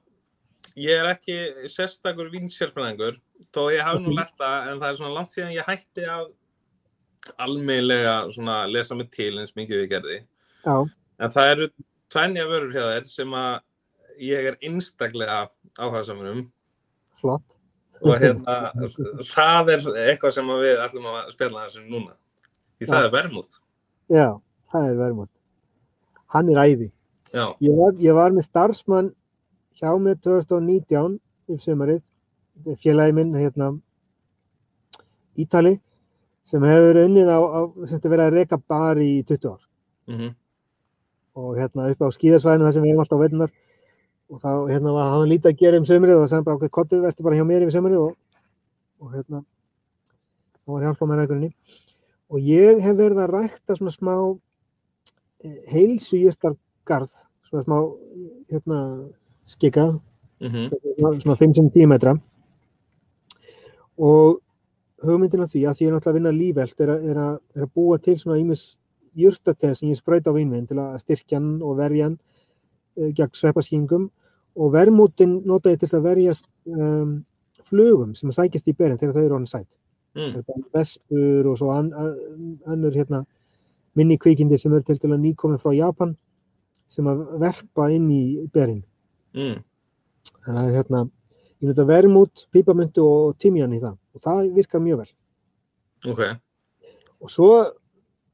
[0.85, 1.37] ég er ekki
[1.71, 3.17] sérstakur vinsérfræðingur,
[3.55, 4.17] þó ég hafi nú Mhm.
[4.19, 6.31] lært það, en það er svona langt síðan ég hætti að
[7.39, 10.19] almeinlega svona lesa mig til eins mikið við gerði.
[10.65, 10.85] Já,
[11.19, 11.69] En það eru
[12.11, 13.59] tvænja vörur hjá þér sem að
[14.21, 15.45] ég er einstaklega
[15.79, 16.41] áhugaðsamur um
[17.19, 17.59] flott.
[18.01, 18.71] og hérna,
[19.31, 22.15] það er eitthvað sem við ætlum að spjalla þessum núna.
[22.75, 23.05] Því það Já.
[23.05, 23.59] er vermúð.
[24.11, 24.27] Já,
[24.73, 25.31] það er verðmátt.
[26.35, 26.89] Hann er æði.
[27.35, 29.09] Ég var, ég var með starfsmann
[29.79, 31.17] hjá mér 2019
[31.51, 32.03] í sömarið,
[32.79, 33.73] félagi minn hérna
[35.35, 35.75] Ítali
[36.47, 39.61] sem hefur unnið á, á sem þetta verið að reka bar í 20 ár
[40.11, 40.29] mhm,
[41.41, 43.53] og hérna upp á skíðasvæðinu þar sem við erum alltaf á veitunar
[44.31, 46.73] og þá hérna var hann lítið að gera um sömrið og það sagði bara okkur
[46.77, 48.15] kottu verður bara hjá mér yfir sömrið og,
[49.01, 49.43] og hérna
[50.63, 51.51] þá var hjálpað með rækurinni
[52.31, 54.15] og ég hef verið að rækta svona smá
[55.69, 57.13] heilsu jörtargarð
[57.45, 57.77] svona smá
[58.49, 58.79] hérna
[59.45, 59.85] skika
[60.41, 60.71] mhm,
[61.21, 62.15] svona 5-10 metra.
[63.97, 64.41] Og
[65.05, 67.19] hugmyndin af því að því ég er náttúrulega að vinna lífelt er, er,
[67.55, 68.63] er að búa til svona ímis
[69.15, 72.17] jurtateð sem ég sprauta á vínvinn til að styrkja hann og verja hann
[72.95, 74.09] gegn sveppaskingum
[74.55, 77.17] og vermútin nota ég til að verjast um,
[77.65, 79.77] flugum sem sækist í berin þegar þau eru honum sætt.
[80.15, 83.23] mm, Það er bara vespur og svo an, an, annur hérna,
[83.95, 86.15] minni kvikindi sem eru til til að nýkomi frá Japan
[86.87, 88.83] sem að verpa inn í berin.
[89.33, 89.59] mm,
[90.45, 91.03] Þannig að hérna,
[91.61, 95.11] ég nota vermút, pípamöntu og timjan í það og það virkar mjög vel.
[96.11, 96.21] ok,
[97.25, 97.51] Og svo,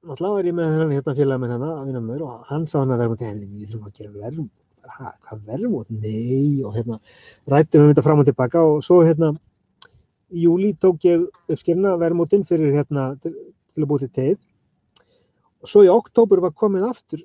[0.01, 2.67] náttúrulega var ég með hérna, hérna félag með hérna að vinna með mér og hann
[2.67, 4.51] sá hann að vermút, hefði, við þurfum að gera vermút.
[4.91, 5.89] Hæ, hvað vermút?
[5.93, 6.97] Nei, og hérna,
[7.53, 9.31] rættum við þetta fram og tilbaka og svo hérna,
[10.31, 13.35] í júli tók ég uppskilna vermútin fyrir hérna, til,
[13.75, 14.39] til að búið til teið
[15.61, 17.23] og svo í októbur var komið aftur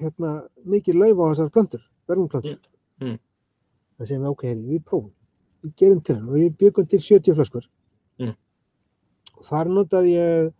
[0.00, 2.58] hérna, mikið lauf á þessar plöntur, vermútplöntur.
[3.00, 3.18] Mm, mm.
[3.96, 5.10] Það segjum við, ok, heyri, við prófum,
[5.64, 7.68] við gerum til hann og við byggum til 70 flöskur.
[8.20, 8.34] Mm.
[9.36, 10.54] Og þar notaði ég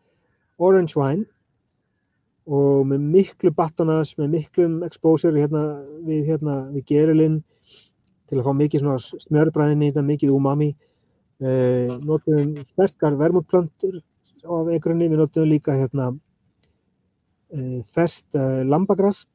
[0.59, 1.27] orange wine
[2.47, 5.63] og með miklu battonas, með miklum exposure hérna,
[6.07, 7.41] við, hérna, við gerilinn
[8.31, 8.87] til að fá mikið
[9.27, 10.71] smjörbræðinni, þetta mikið umami.
[11.43, 13.99] Eh, notuðum ferskar vermutplöntur
[14.47, 16.13] af einhverjum, við notuðum líka hérna,
[17.53, 19.27] eh, ferskt eh, lambagras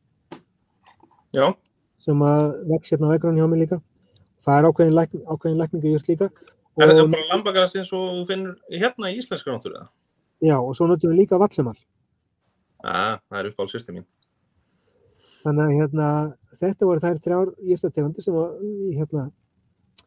[1.36, 1.52] já,
[2.00, 3.82] sem að vex hérna á ekran hjá mér líka.
[4.42, 6.32] Það er ákveðin, lækn, ákveðin lækningajurt líka.
[6.80, 9.92] er þetta bara lambagras eins og þú finnur hérna í íslenska náttúrulega?
[10.42, 11.78] Já, og svo notum við líka vallumar.
[12.82, 14.06] Já, það er uppáhald sýsti mín.
[15.42, 16.08] Þannig að hérna,
[16.62, 19.24] þetta voru þær þrjár jurtategundir sem við, hérna,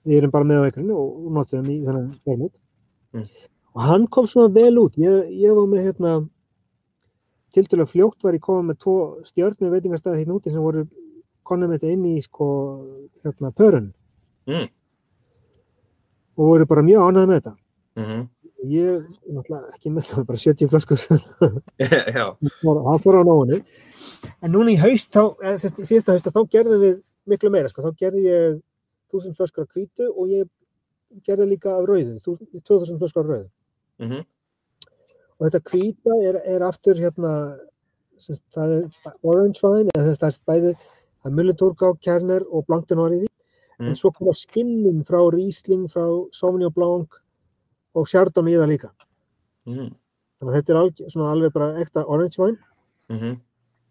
[0.05, 2.55] við erum bara með á ekranu og notum í þennan vermut.
[3.15, 3.27] Mm.
[3.75, 4.99] Og hann kom svona vel út.
[4.99, 6.15] Ég, ég var með hérna,
[7.55, 8.95] tildulega fljótt var ég komið með tvo
[9.27, 10.85] stjörnu veitingarstaði hérna úti sem voru
[11.47, 12.47] konum þetta inn í sko,
[13.25, 13.93] hérna, pörun
[14.45, 14.67] Mm,
[16.37, 17.53] og voru bara mjög ánægð með þetta.
[17.97, 18.19] mhm,
[18.65, 21.01] Ég, náttúrulega ekki með það, bara 70 flöskur,
[22.17, 22.27] já,
[22.63, 23.59] það fór á nógunni.
[24.41, 25.19] En núna í haust,
[25.85, 26.95] síðasta haust, þá gerðum við
[27.29, 27.85] miklu meira, sko.
[27.85, 28.61] Þá gerði ég
[29.13, 30.49] 1000 flöskur af hvítu og ég
[31.27, 33.51] gerði líka af rauðu, 1000 2000 flöskur af rauðu.
[34.03, 34.25] mhm,
[35.35, 37.33] Og þetta hvíta er, er aftur hérna,
[38.17, 40.75] sem sagt, það er orange að það er bæði
[41.25, 43.31] að Mulliturgá, Kerner og Blanc de Noir í því.
[43.81, 43.89] Mm.
[43.91, 47.19] En svo koma skinnum frá Riesling, frá Sauvignon Blanc
[47.95, 48.91] og Chardonnay í það líka.
[49.69, 49.93] mhm,
[50.41, 52.59] Þannig að þetta er alg, svona alveg bara ekta orange wine.
[53.11, 53.39] mhm,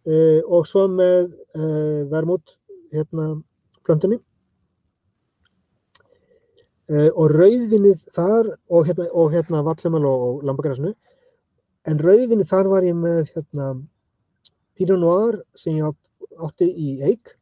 [0.07, 2.57] uh, og svo með uh, vermút
[2.93, 3.41] hérna
[3.85, 4.19] plöntunni.
[6.91, 10.91] Uh, og rauðvinnið þar og hérna, og hérna vallumal og, og lambagrasnu
[11.87, 13.69] en rauðvinnið þar var ég með hérna
[14.77, 15.95] Pinot Noir sem ég
[16.43, 17.35] átti í eik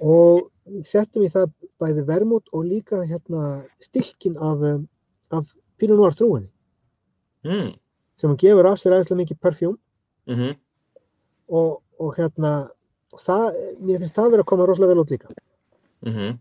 [0.00, 0.48] og
[0.86, 4.88] settum í það bæði vermút og líka hérna stilkin af, um,
[5.30, 6.50] af Pinot þrúinni
[7.44, 7.70] mm,
[8.16, 9.78] sem gefur af sér aðeinslega mikið perfjúm
[10.30, 10.54] mhm,
[11.48, 12.52] og, og hérna
[13.10, 15.32] og það, mér finnst það verið að koma rosalega vel út líka.
[16.06, 16.36] Mhm,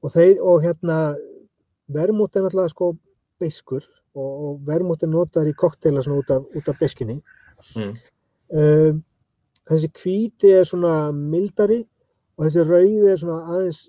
[0.00, 0.98] og þeir, og hérna
[1.90, 2.92] vermút er náttúrulega sko
[3.40, 3.86] beiskur.
[4.10, 7.14] Og, og vermút er notaður í kokteila svona út af, út af beiskunni
[7.76, 7.90] mm,
[8.58, 8.96] um,
[9.70, 11.84] þessi hvíti er svona mildari
[12.40, 13.80] og þessi rauði er svona aðeins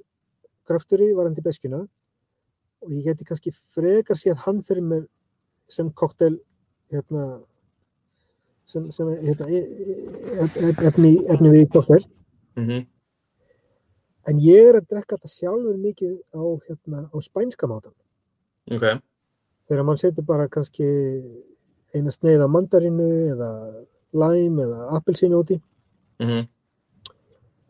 [0.68, 1.86] krafturi varandi beskuna
[2.82, 5.06] og ég geti kannski frekar séð hann fyrir mér
[5.72, 6.36] sem kokteil
[6.92, 7.28] hérna
[8.68, 12.04] sem, sem hérna, e- e- e- efni, efni við kokteil
[12.60, 12.88] mhm,
[14.30, 17.94] En ég er að drekka þetta sjálfur mikið á, hérna, á spænska mátan.
[18.70, 19.02] ok,
[19.66, 20.86] Þegar mann setur bara kannski
[21.96, 23.50] eina sneið af mandarinu eða
[24.14, 25.58] læm eða appelsínu úti.
[26.22, 26.46] Mhm,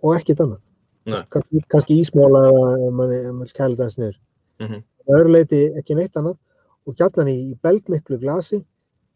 [0.04, 0.68] og ekkert annað.
[1.06, 4.16] Kannski, kannski ísmóla ef mann kæla það snur.
[4.62, 6.38] mhm, Það öðru leiti ekki neitt annað
[6.86, 8.60] og gjarnan í, í belgmiklu glasi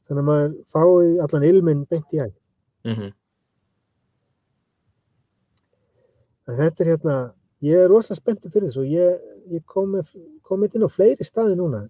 [0.08, 2.34] þannig að maður fái allan ilminn beint í æð.
[2.86, 3.12] mhm,
[6.48, 7.14] En þetta er hérna,
[7.66, 9.22] ég er rosalega spenntið fyrir þessu og ég,
[9.56, 9.96] ég kom,
[10.46, 11.88] kom inn á fleiri staði núna.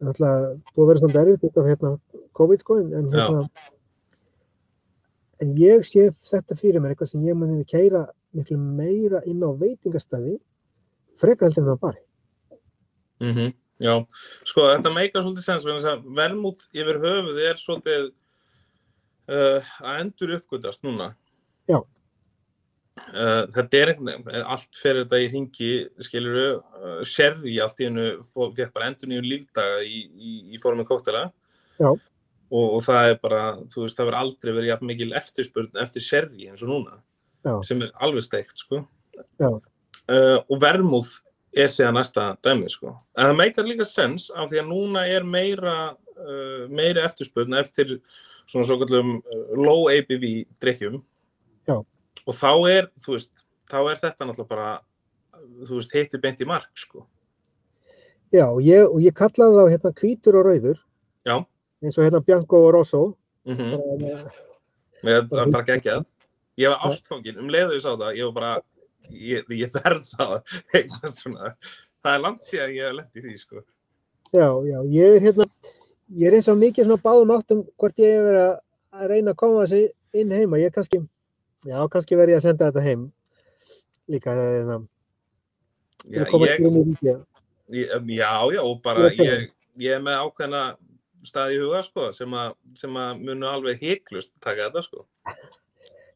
[0.00, 1.90] Það er alltaf búið að vera svolítið erfitt út af hérna
[2.36, 3.42] COVID sko, en, hérna,
[5.44, 8.06] en ég sé þetta fyrir mér eitthvað sem ég muni keira
[8.36, 10.36] miklu meira inn á veitingastæði
[11.20, 12.02] frekar heldur en á bari.
[13.24, 13.92] Mm Já,
[14.48, 15.66] sko þetta meikar svolítið sens
[16.16, 18.06] vermút yfir höfuð er svolítið
[19.28, 21.10] uh, að endur uppgötast núna.
[21.68, 21.82] Já.
[23.12, 23.92] Uh, þetta er
[24.40, 25.70] allt fyrir þetta í ringi,
[26.08, 30.62] skilur við, uh, sherry allt í hennu fekk bara endur nýjum lífdaga í, í, í
[30.62, 31.26] formi kóktela.
[31.76, 31.90] Já.
[31.90, 36.04] Og, og það er bara, þú veist, það verður aldrei verið jafn mikil eftirspurn eftir
[36.06, 36.96] sherry eins og núna,
[37.46, 37.54] Já.
[37.64, 38.82] sem er alveg steikt, sko.
[39.40, 41.08] Uh, og vermúð
[41.56, 42.92] er síðan næsta dæmi sko.
[43.16, 45.76] En það meikar líka sens af því að núna er meira,
[46.18, 47.96] uh, meira eftirspurn eftir
[48.46, 50.26] svona svo kallum uh, low ABV
[50.62, 51.00] drikkjum.
[51.68, 51.78] Já.
[52.26, 54.70] Og þá er, þú veist, þá er þetta náttúrulega bara,
[55.62, 57.06] þú veist, heitir beint í mark sko.
[58.34, 60.82] Já, og ég, og ég kallaði þá hérna hvítur og rauður,
[61.26, 61.36] Já.
[61.82, 63.04] eins og hérna Bianco og Rosso.
[63.46, 64.02] Mm -hmm.
[64.02, 64.32] Bara,
[65.04, 66.06] Ég var bara geggjað.
[66.56, 68.52] Ég var ástfangin, um leiður ég sá það, ég var bara,
[69.12, 70.36] ég, ég verð það,
[70.78, 71.50] eitthvað svona.
[72.06, 73.62] Það er langt síðan ég hef lendið því sko.
[74.36, 75.46] Já, já, ég er hérna,
[76.16, 78.62] ég er eins og mikið svona báðum áttum hvort ég hef verið að-
[79.10, 79.82] reyna að koma þessi
[80.16, 80.56] inn heima.
[80.62, 81.02] Ég er kannski,
[81.68, 83.02] já, kannski verið ég að senda þetta heim
[84.08, 84.78] líka þegar hérna,
[86.06, 87.14] Já, að koma ég, til inn í ríkja.
[87.76, 89.50] Ég- um, Já, já, og bara Ég er ég,
[89.84, 90.64] ég er með ákveðna
[91.26, 95.04] staði í huga, sko, sem að, sem að munu alveg heiklust taka þetta, sko.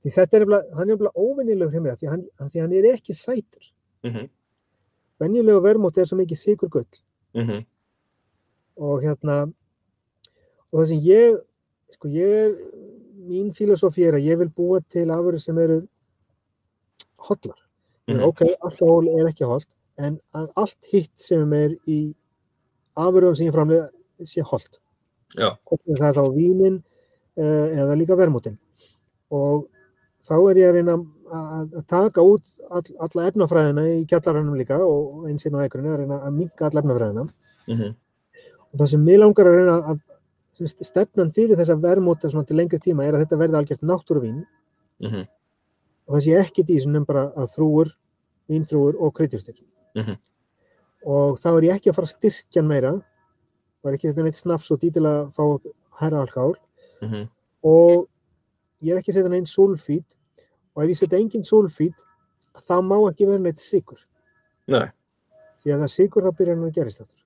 [0.01, 2.89] Því þetta er nefnilega, hann er nefnilega óvenjulegur hjá af því hann, því hann er
[2.95, 3.65] ekki sætur.
[4.05, 4.29] Mm -hmm.
[5.21, 6.87] Venjulegu verðmóti er svo mikið sigurgull
[7.35, 7.65] Mm -hmm.
[8.77, 9.53] og hérna,
[10.73, 11.41] og það sem ég,
[11.89, 12.57] sko ég er,
[13.29, 15.87] mín filosofi er að ég vil búa til afurður sem eru
[17.19, 17.59] hotlar.
[18.09, 18.23] Mm Mhm.
[18.25, 22.15] Ok, alkohól er ekki holt, en allt hitt sem er í
[22.97, 23.91] afurðum sem ég framlega
[24.25, 24.81] sé holt.
[25.37, 25.57] Já.
[25.87, 26.83] Sem Það er þá vínin
[27.37, 28.59] uh, eða líka vermútin.
[29.31, 29.69] Og
[30.27, 34.79] þá er ég að reyna að, að taka út all, alla efnafræðina í kjallarannum líka
[34.85, 37.27] og eins inn á ekkurinn að reyna að minka alla efnafræðina.
[37.67, 37.99] Mm -hmm.
[38.71, 40.01] Og það sem mér langar að reyna að
[40.69, 44.47] stefnan fyrir þessa vermúta svona til lengri tíma er að þetta verði algjört náttúruvín
[45.01, 45.27] Mm -hmm.
[46.07, 47.89] og það sé ekki því sem nefn bara að þrúur,
[48.49, 49.57] vínþrúur og kryddjurtir.
[49.97, 50.17] Mhm.
[51.07, 52.93] Og þá er ég ekki að fara að styrkja meira,
[53.81, 55.45] það er ekki þetta neitt snafs og dýtil að fá
[56.01, 56.55] herra alkál
[57.03, 57.29] Mm -hmm.
[57.63, 58.09] og
[58.81, 60.17] ég er ekki að setja neinn sulfít
[60.75, 62.07] og ef ég setja engin sulfít
[62.67, 63.99] þá má ekki vera neitt sigur.
[64.71, 64.89] Nei.
[65.61, 67.19] Því að það er sigur þá byrjar hann að gerist þetta.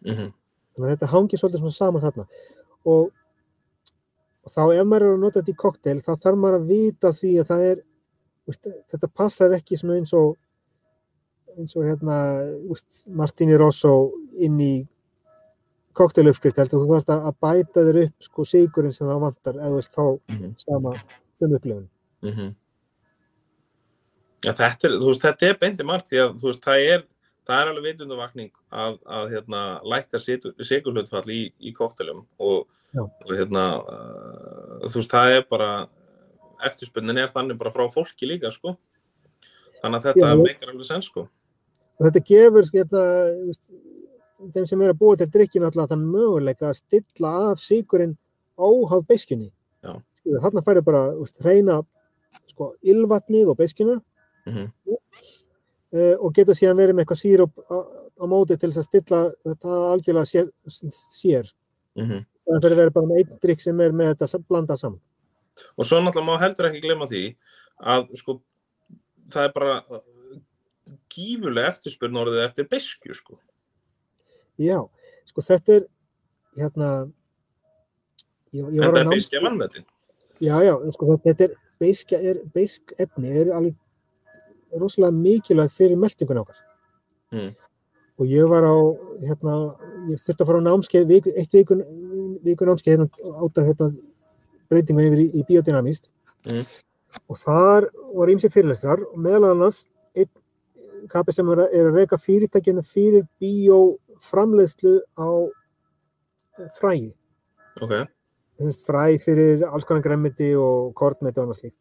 [0.00, 0.32] Mm -hmm.
[0.74, 2.26] Þannig að þetta hangir svolítið svona saman þarna.
[2.84, 3.10] Og,
[4.44, 7.12] og þá ef maður er að nota þetta í kokteil þá þarf maður að vita
[7.12, 7.82] því að það er,
[8.46, 10.36] veist, þetta passar ekki svona eins og
[11.58, 12.16] eins og hérna
[12.68, 14.74] veist, Martini Rosso inn í
[16.00, 19.78] kokteilupskrift heldur þú þarf að bæta þér upp sko sigurinn sem það vantar eða þú
[19.80, 20.52] vilt fá Mm -hmm.
[20.56, 20.94] sama
[21.40, 21.88] um upplifun.
[22.22, 22.54] Mm -hmm.
[24.44, 27.06] ja, þetta, er, veist, þetta er beint í mark því að veist, það er,
[27.46, 30.18] það er alveg vitundavakning að, að hérna, lækka
[30.64, 35.88] sigurhlutfall í, í koktelum og, og hérna, uh, þú veist, það er bara
[36.64, 38.76] eftirspunnin er þannig bara frá fólki líka sko.
[39.80, 41.28] þannig að þetta Já, meikar alveg sens sko.
[42.00, 43.04] Og þetta gefur hérna,
[44.54, 49.50] þeim sem er að búa til drikkin alltaf þann möguleika að stilla af beiskjunni.
[49.84, 49.92] Já.
[50.20, 51.80] Skilur, þarna færi bara veist, reyna
[52.50, 54.00] sko, ylvatnið og beiskjuna
[54.46, 54.68] mm -hmm.
[55.96, 57.76] uh, og geta síðan verið með eitthvað sírup á,
[58.20, 60.50] á móti til þess að stilla þetta algjörlega sér.
[61.10, 61.54] sér.
[61.96, 62.26] Mm -hmm.
[62.50, 65.00] Það fyrir að vera bara með einn drikk sem er með þetta blandað saman.
[65.76, 67.36] og svo náttúrulega má heldur ekki glemma því
[67.80, 68.40] að sko
[69.30, 69.84] það er bara
[71.10, 73.38] gífulega eftirspurn orðið eftir beskju sko.
[74.58, 74.80] Já,
[75.28, 75.88] sko þetta er
[76.58, 76.90] hérna
[78.52, 79.86] ég, ég að er ná beskja vannmetin
[80.40, 83.74] Já, já, sko, þetta er beisk, er, beisk efni er alveg
[84.80, 86.60] rosalega mikilvæg fyrir meldingun okkar.
[87.34, 87.50] Mm.
[88.20, 88.76] Og ég var á,
[89.26, 89.56] hérna,
[90.08, 91.82] ég þurfti að fara á námskeið, viku, eitt vikun,
[92.46, 93.90] vikun námskeið hérna át af hérna,
[94.72, 96.08] breytingun yfir í, í biodynamist.
[96.48, 96.64] Mm.
[97.28, 99.82] Og þar var ýmsi fyrirlestrar og meðal annars
[100.14, 100.30] einn
[101.10, 103.26] kappi sem er að, reyka fyrirtækina fyrir
[104.20, 105.28] bioframleiðslu á
[106.76, 107.14] fræði
[107.80, 107.92] ok,
[108.60, 111.80] semst, fræ fyrir alls konar gremmiti og kornmeti og annað slíkt.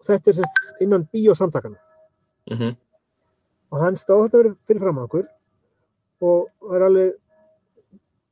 [0.00, 1.78] Og þetta er semst, innan bíósamtakana.
[2.50, 2.76] mm -hmm.
[3.70, 5.26] Og hann stóð þetta fyrir fram á okkur
[6.20, 7.14] og var alveg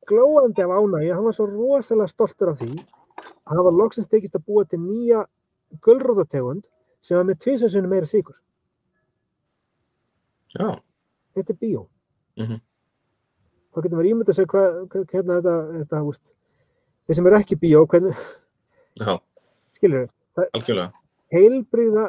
[0.07, 1.13] glóandi af ánægi.
[1.13, 2.79] Hann var svo rosalega stoltur af því
[3.45, 5.25] að hann var loksins tekist að búa til nýja
[5.81, 6.63] gulrótategund
[7.01, 8.35] sem var með tvisasunni meira sigur.
[10.59, 10.79] Já.
[11.35, 11.87] Þetta er bíó.
[12.37, 12.61] Mhm.
[13.75, 14.75] Þá getur maður ímyndað sér hvað,
[15.11, 16.29] hérna þetta, þetta, úst,
[17.05, 18.19] þeir sem eru ekki bíó, hvernig,
[18.95, 19.17] Já,
[19.75, 20.05] skilur
[20.37, 20.45] þau,
[21.35, 22.05] heilbrigða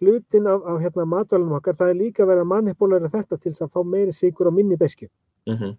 [0.00, 3.70] hlutin af, af hérna matvælunum okkar, það er líka verið að mannipulæra þetta til að
[3.74, 5.10] fá meiri sigur og minni beski.
[5.48, 5.76] Mm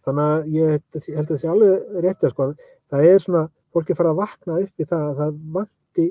[0.00, 2.44] Þannig að ég ég held að það sé alveg rétt að sko,
[2.90, 6.06] það er svona, fólk er farið að vakna upp í það að það vanti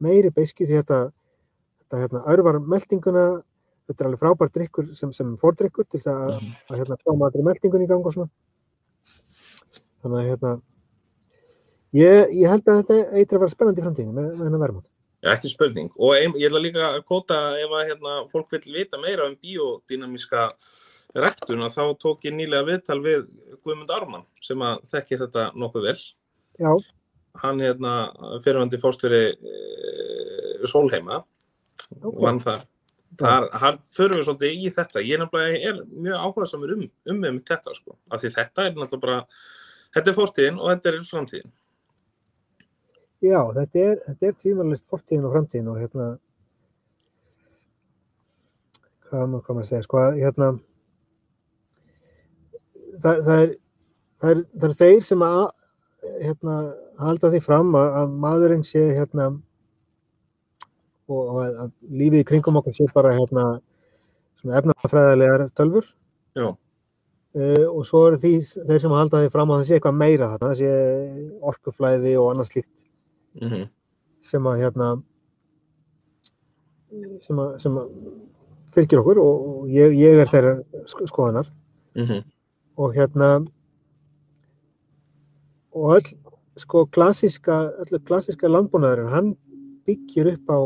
[0.00, 1.00] meiri beski því þetta,
[1.82, 3.26] þetta hérna, örvar meldinguna,
[3.88, 6.52] þetta er alveg frábær drikkur sem, sem fórdrikkur til þess að, Mhm.
[6.70, 8.30] að hérna, koma allir meldingun í gang og svona.
[10.02, 10.52] Þannig að hérna,
[11.94, 14.88] ég, ég held að þetta eitthvað að vera spennandi í framtíðinu með, hennar verðmátt.
[15.22, 15.90] Já, ekki spurning.
[16.02, 19.36] Og ein, ég ætla líka að kóta ef að hérna, fólk vil vita meira um
[19.38, 20.48] biodynamíska
[21.14, 23.28] rektun að þá tók ég nýlega viðtal við
[23.62, 26.00] Guðmund Ármann sem að þekki þetta nokkuð vel.
[26.58, 26.72] Já,
[27.34, 27.92] Hann hérna
[28.44, 31.22] fyrirvandi fórstjóri e, Sólheima
[32.04, 32.18] Ok.
[32.20, 32.40] vann
[33.20, 33.48] þar.
[33.62, 35.04] Þar, förum við svolítið í þetta.
[35.06, 37.96] Ég nefnilega er mjög áhugaðsamur um, um með þetta sko.
[38.10, 39.18] Af því þetta er náttúrulega bara,
[39.96, 41.54] þetta er fortíðin og þetta er framtíðin.
[43.22, 46.06] já, þetta er, þetta er tvímælist fortíðin og framtíðin og hérna,
[49.06, 50.48] hvað maður maður að segja, sko, að, hérna,
[53.04, 53.54] það, það, er,
[54.24, 55.42] það, er, það er þeir sem að,
[56.24, 56.56] hérna,
[57.02, 59.28] halda því fram að, að maðurinn sé, hérna,
[61.12, 63.46] og, að, lífið í kringum okkur sé bara, hérna,
[64.40, 65.86] svona efnafræðilegar tölfur.
[66.38, 66.48] Já.
[67.32, 68.32] Uh, og svo eru því,
[68.68, 72.32] þeir sem halda því fram að það sé eitthvað meira þarna, það sé orkuflæði og
[72.32, 72.88] annað slíkt
[73.40, 73.70] Mm
[74.22, 74.88] sem að hérna
[77.26, 77.88] sem að, sem að
[78.74, 80.52] fylgir okkur og, og ég, ég er þeirra
[80.86, 81.48] sk- skoðunar
[81.96, 82.22] -hmm.
[82.76, 83.30] og hérna
[85.72, 86.12] og öll
[86.56, 89.36] sko klassíska, öll klassíska landbúnaðurinn, hann
[89.86, 90.58] byggir upp á,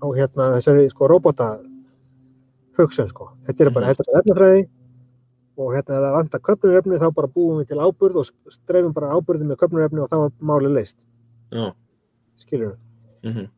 [0.00, 1.48] á hérna þessari sko robota
[2.78, 3.94] hugsun sko, þetta er bara, Mhm.
[3.94, 4.68] þetta er efnafræði
[5.60, 9.10] og hérna ef það vantar köpnurefni þá bara búum við til áburð og streifum bara
[9.12, 10.96] áburði með köpnurefni og þá er málið leist,
[11.52, 11.72] Já.
[12.38, 12.76] skilur
[13.22, 13.48] Mm -hmm.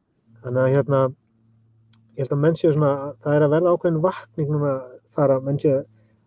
[0.43, 1.15] þannig að hérna
[2.17, 4.83] ég held að menn séu svona, það er að verða ákveðin vakning núna
[5.15, 5.85] þar að menn séu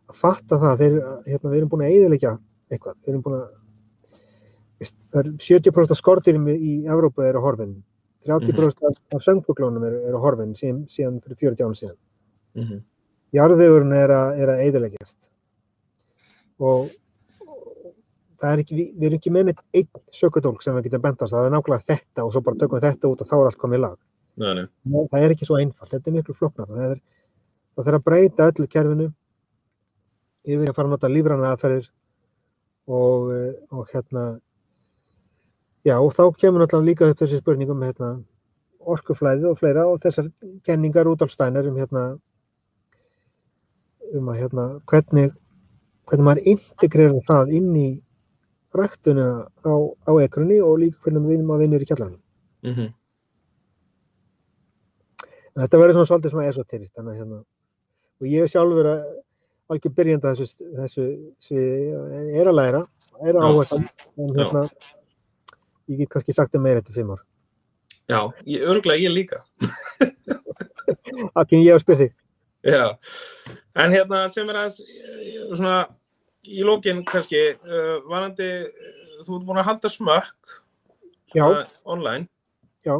[0.09, 2.39] að fatta það, þeir, hérna, við erum búin að eiðilegja
[2.71, 3.49] eitthvað, við erum búin að
[4.79, 7.83] veist, það er 70% af skortirum í, í Evrópu eru horfin
[8.25, 11.97] 30% af, af söngfuglónum eru, eru horfin síðan, síðan fyrir 40 ánum síðan
[12.55, 12.83] Mm -hmm.
[13.35, 15.25] jarðvegurinn er að, er að eiðilegjast
[16.59, 16.87] og
[18.35, 21.33] og það er ekki, við, erum ekki með neitt einn sökudólk sem við getum bentast,
[21.33, 23.61] það er nákvæmlega þetta og svo bara tökum við þetta út og þá er allt
[23.61, 23.97] komið í lag
[24.35, 24.65] Nei, nei.
[25.11, 26.97] Það er ekki svo einfalt, þetta er miklu flóknar það, er,
[27.75, 29.07] það þarf að breyta öllu kerfinu
[30.45, 31.87] yfir að fara að nota lífræna aðferðir
[32.99, 33.31] og,
[33.71, 34.25] og hérna
[35.85, 38.11] já og þá kemur náttúrulega líka upp þessi spurningum hérna,
[38.79, 40.31] orkuflæði og fleira og þessar
[40.65, 42.05] kenningar út á stænar um hérna
[44.13, 45.31] um að hérna hvernig
[46.05, 47.89] hvernig maður integrerar það inn í
[48.75, 49.73] ræktuna á,
[50.05, 52.21] á ekrunni og líka hvernig við maður vinnur í kjallarinn
[52.65, 52.93] Mm -hmm.
[55.55, 57.37] Þetta verður svona svolítið svona esoterist, að hérna,
[58.19, 59.03] og ég er sjálfur að
[59.71, 61.05] algjör byrjanda þessu, þessu
[61.39, 61.75] sviði,
[62.41, 62.81] er að læra,
[63.21, 63.47] er að Já.
[63.49, 63.79] áherslu,
[64.17, 64.63] en hérna,
[65.91, 67.23] ég get kannski sagt það meira eftir fimm ár.
[68.05, 69.41] Já, ég, örgulega ég líka.
[71.39, 72.13] Akkin ég spyr þig.
[72.65, 72.97] Já,
[73.77, 75.75] en hérna sem er aðeins eh, svona
[76.45, 80.55] í lókin kannski, uh, varandi, uh, þú ert búin að halda smökk
[81.33, 81.43] Já.
[81.43, 81.65] svona
[81.95, 82.27] online.
[82.85, 82.97] Já.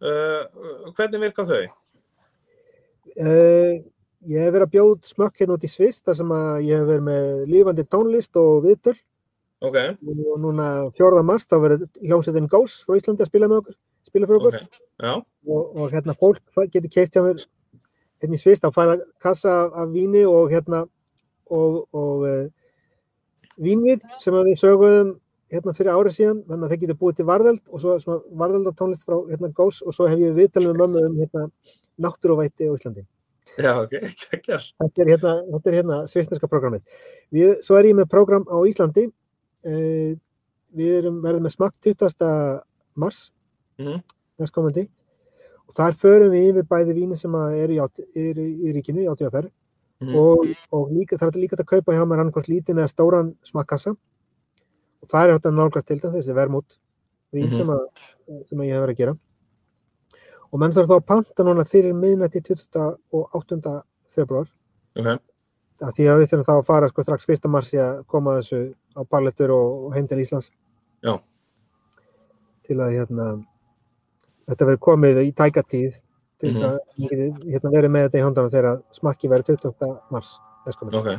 [0.00, 1.62] Uh, hvernig virka þau?
[3.20, 3.80] Uh,
[4.28, 6.88] ég hef verið að bjóð smökk hérna út í Sviss, þar sem að ég hef
[6.88, 8.96] verið með lífandi tónlist og viðtöl,
[9.60, 11.22] Ok, og núna 4.
[11.26, 13.74] mars þá verið hljómsveitin Ghost frá Íslandi að spila með okkur,
[14.08, 14.54] spila fyrir okkur.
[14.56, 16.40] ok, já, og, og hérna fólk
[16.72, 17.42] getur keift hjá mér
[18.22, 20.86] hérna í Svist, þá fæða kassa af, víni og hérna
[21.52, 22.48] og, og uh,
[23.60, 25.12] vínvið sem að við söguðum
[25.50, 29.06] hérna fyrir árið síðan, þannig að þeir getur búið til varðeld og svo svona varðeldatónlist
[29.06, 31.46] frá hérna Gós og svo hef ég viðtalið með mömmu um hérna
[32.00, 33.06] náttúruvætti á Íslandi.
[33.58, 34.68] já, ok, kekjar.
[34.80, 35.32] Þetta er hérna,
[35.66, 36.84] hérna svisneska programmið.
[37.66, 39.10] Svo er ég með program á Íslandi,
[39.66, 40.16] uh,
[40.76, 42.62] við erum verðum með smakt 20.
[42.96, 43.30] mars
[43.78, 44.02] Mhm.
[44.40, 44.88] næstkomandi
[45.68, 47.78] og þar förum við yfir bæði víni sem að eru í,
[48.14, 49.50] eru í ríkinu í átíðaferð
[50.00, 50.14] Mhm.
[50.16, 53.90] og, og líka, það er líka að kaupa hjá mér annarkvæmt lítinn eða stóran smakkassa
[55.02, 56.78] og það er að nálgast til þess þessi vermút
[57.32, 57.54] vín Mhm.
[57.56, 57.86] sem, að,
[58.48, 59.18] sem að ég hef verið að gera
[60.52, 63.84] og menn þarf þá að panta núna fyrir miðnætti 28.
[64.14, 64.48] februar
[64.96, 65.20] Ok,
[65.80, 67.48] að því að við þurfum þá að fara sko strax 1.
[67.52, 68.60] mars í að koma þessu
[68.96, 70.50] á pallettur og, og heim til Íslands
[71.04, 71.14] Já.
[72.66, 73.26] til að hérna
[74.50, 75.98] þetta verður komið í tækatíð
[76.40, 77.40] til þess að mm -hmm.
[77.52, 79.90] hérna, verið með þetta í hondanum þegar smakki verið 28.
[80.10, 81.10] mars ok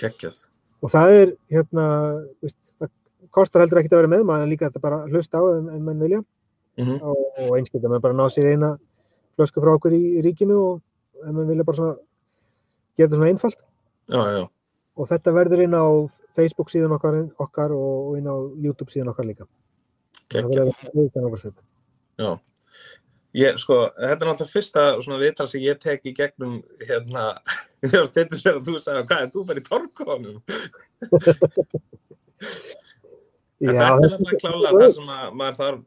[0.00, 0.46] geggjað
[0.82, 1.86] og það er hérna
[2.42, 2.90] veist, það
[3.30, 6.00] kostar heldur ekki að vera með maður líka þetta bara hlusta á en, en mann
[6.00, 7.02] vilja mm -hmm.
[7.02, 8.78] og, og einskilta maður bara ná sér eina
[9.36, 10.82] flösku frá okkur í, í ríkinu og
[11.26, 11.96] en mann vilja bara svona
[12.96, 13.64] gera þetta svona einfalt.
[14.12, 14.44] Já, já.
[14.98, 15.86] og þetta verður inn á
[16.36, 19.48] Facebook síðan okkar, okkar og inn á YouTube síðan okkar líka.
[20.32, 20.72] Geggjað
[22.20, 22.30] já.
[23.32, 27.30] Ég, sko, þetta er náttúrulega fyrsta svona viðtal sem ég tek í gegnum hérna,
[27.86, 30.42] ég var styrnir þegar þú sagði hvað er þú bara í torkónum
[33.62, 35.80] þetta er náttúrulega klála það sem að, maður þarf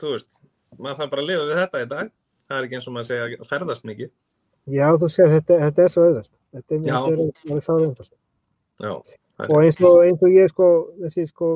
[0.00, 0.40] þú veist,
[0.78, 2.10] maður þarf bara að lifa við þetta í dag.
[2.50, 4.10] Það er ekki eins og maður segja að ferðast mikið
[4.66, 7.94] Já, þú sér, þetta, þetta er svo auðvöld þetta er mjög sáðum
[9.40, 10.66] og eins og, eins og ég sko,
[11.00, 11.50] þessi sko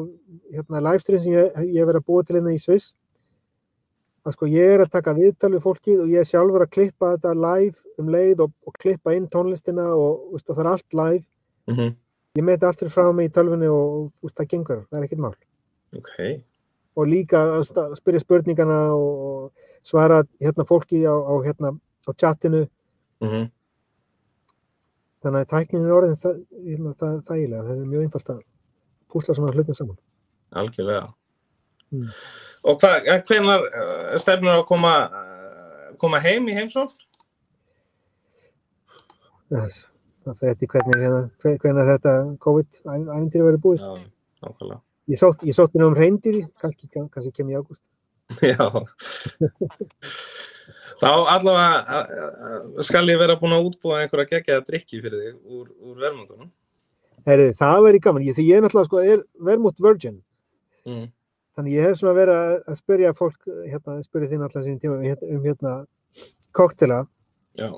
[0.55, 2.95] hérna livestream sem ég, ég verið að búa til hérna í Sviss
[4.25, 7.13] að sko ég er að taka viðtal við fólkið og ég er sjálfur að klippa
[7.15, 10.97] þetta live um leið og, og klippa inn tónlistina og, veist, og það er allt
[11.01, 11.25] live.
[11.69, 11.95] Mm -hmm.
[12.39, 15.21] ég meti allt fyrir frá mig í tölfunni og veist, það gengur, það er ekkert
[15.21, 15.37] mál.
[15.95, 16.43] Okay.
[16.97, 19.53] og líka að spyrja spurningana og
[19.83, 22.67] svara hérna fólki á, á, hérna, á chatinu
[23.25, 23.51] mm -hmm.
[25.25, 28.41] þannig að tæknin er orðin það, hérna, það, þægilega, það er mjög einfalt að
[29.13, 30.01] púsla svona hlutin saman
[30.55, 31.07] Algjörlega
[31.91, 32.09] mm.
[32.65, 36.87] Og hvernar uh, stefnur að koma, uh, koma heim í heimsól?
[39.53, 39.77] Það,
[40.25, 42.15] það fyrir eftir hvernig hérna, hvernig þetta
[42.47, 43.85] COVID-ævindri verið búið.
[43.85, 43.93] Já,
[44.47, 44.81] nákvæmlega.
[45.13, 47.85] Ég sótti sótt um reyndir, kannski, kannski kem í ágúst.
[48.51, 48.65] Já.
[51.01, 55.99] Þá allavega skal ég vera búin að útbúa einhverja gegjaða drikki fyrir þig úr, úr
[56.03, 56.53] vermúðunum.
[57.25, 58.27] Herri, það verður gaman.
[58.27, 60.19] Ég, ég er náttúrulega, sko, er vermútt virgin.
[60.85, 61.09] Mm.
[61.57, 62.39] Þannig ég hef svona verið
[62.69, 63.41] að spyrja fólk,
[63.71, 65.75] hérna, spyrja þín alltaf sín tíma um hérna
[66.55, 67.05] koktela.
[67.59, 67.71] Já.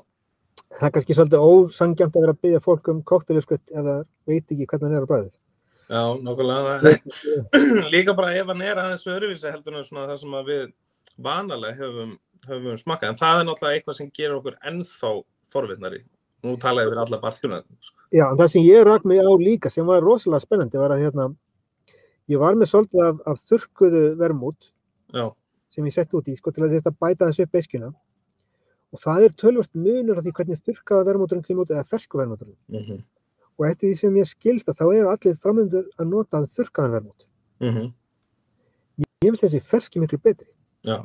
[0.77, 4.51] Það er kannski svolítið ósangjamt að vera að byggja fólk um kokteluskutt ef það veit
[4.51, 5.35] ekki hvernig hann er á bræðið.
[5.87, 6.95] Já, nokkulega.
[7.93, 10.65] Líka bara ef hann er aðeins öðruvísi heldur en það sem við
[11.23, 12.17] vanalega höfum,
[12.51, 13.09] höfum smakað.
[13.09, 15.11] En það er náttúrulega eitthvað sem gerur okkur ennþá
[15.53, 16.03] forvittnari.
[16.43, 17.63] Nú tala ég fyrir alla barþjónar.
[18.11, 21.03] Já, en það sem ég rak mig á líka sem var rosalega spennandi var að
[21.03, 21.27] hérna
[22.31, 24.69] ég var með svolítið af, af þurrkuðu vermút
[25.15, 25.31] Já.
[25.73, 27.91] sem ég sett út í sko til að þetta bæta þessu upp beskjuna
[28.95, 32.57] og það er tölvört munur af því hvernig þurrkaða vermúturinn kemur út eða fersku vermúturinn
[32.71, 33.03] mm -hmm.
[33.59, 37.27] og eftir því sem ég skilst að þá eru allir framöndur að nota þurrkaðan vermút
[37.59, 37.93] mm -hmm.
[38.97, 40.47] ég finnst þessi ferski miklu betri
[40.83, 41.03] Já.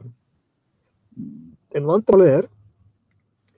[1.73, 2.49] En vandamálið er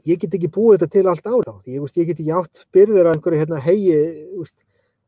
[0.09, 2.65] ég get ekki búið þetta til allt árið á því ég, ég get ekki átt
[2.75, 3.95] byrðir að einhverju hérna, hegi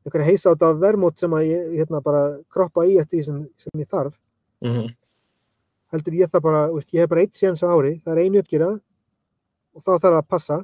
[0.07, 2.23] einhverja heisátt af vermót sem að ég hérna bara
[2.53, 4.15] kroppa í eftir því sem, sem ég þarf
[4.65, 4.95] mm -hmm.
[5.93, 8.41] heldur ég það bara, veist, ég hef bara eitt séns á ári, það er einu
[8.41, 8.71] uppgjera
[9.75, 10.59] og þá þarf það að passa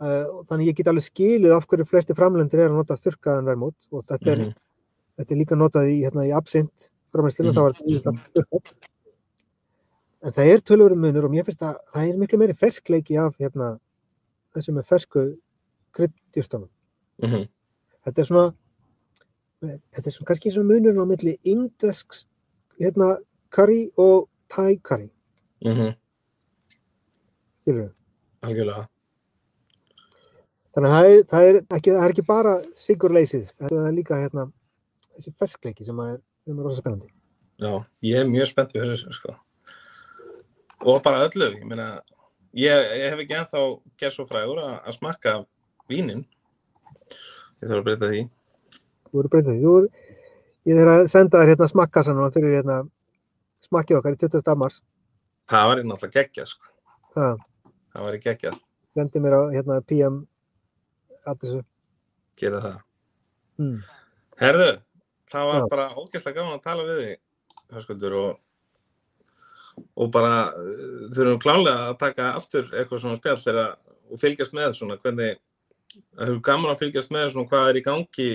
[0.00, 3.76] uh, þannig ég get alveg skilið af hverju flesti framlendir er að nota þurkaðan vermót
[3.90, 4.54] og þetta er, mm -hmm.
[5.18, 7.60] þetta er líka notað í, hérna, í absint framhengslinu, mm -hmm.
[7.60, 7.74] það var
[8.34, 8.87] þurkað
[10.22, 13.36] en það er tölurinn munur og mér finnst að það er miklu meiri ferskleiki af
[13.38, 13.78] hérna,
[14.56, 15.28] þessum með fersku
[15.94, 16.68] kryddjúrstanum
[17.18, 17.48] Mm -hmm.
[18.04, 18.54] Þetta er svona,
[19.60, 22.26] þetta er svona kannski svona munurinn á milli indesks
[22.80, 23.16] hérna
[23.50, 25.10] curry og thai curry.
[25.64, 25.96] Mm -hmm.
[27.60, 27.92] Skilur þau?
[28.42, 28.88] Algjörlega.
[30.74, 34.14] Þannig að það er, það er, ekki, það er ekki bara sigurleysið, það er líka
[34.14, 34.52] hérna
[35.16, 37.12] þessi ferskleiki sem er, sem er rosa spennandi.
[37.58, 39.34] Já, ég er mjög spenntið fyrir þessu sko.
[40.86, 41.88] Og bara öllu, ég meina,
[42.54, 43.62] ég, ég hef ekki ennþá
[43.98, 45.38] gert svo frægur að, að smakka
[45.90, 46.26] vínin
[47.58, 48.20] Ég þarf að breyta því.
[49.08, 49.62] Þú voru breyta því.
[49.64, 49.88] Voru,
[50.68, 52.76] ég þarf að senda þér hérna smakkasan og fyrir hérna
[53.66, 54.54] smakkið okkar í 20.
[54.60, 54.76] mars.
[55.50, 56.70] Það var í náttúrulega geggjað sko.
[57.16, 57.40] Það.
[57.94, 58.60] Það var í geggjað.
[58.94, 60.20] Sendi mér á hérna PM
[61.26, 61.64] adressu.
[62.38, 62.78] Gera það.
[63.58, 63.78] Mm.
[64.38, 64.70] Herðu,
[65.32, 65.68] það var Já.
[65.74, 67.22] bara ógeðslega gaman að tala við þig,
[67.74, 68.28] hörskuldur, og
[69.98, 73.76] og bara uh, þurfum klálega að taka aftur eitthvað svona spjall þegar
[74.08, 75.36] og fylgjast með svona hvernig
[75.98, 78.30] það hefur gaman að fylgjast með svona hvað er í gangi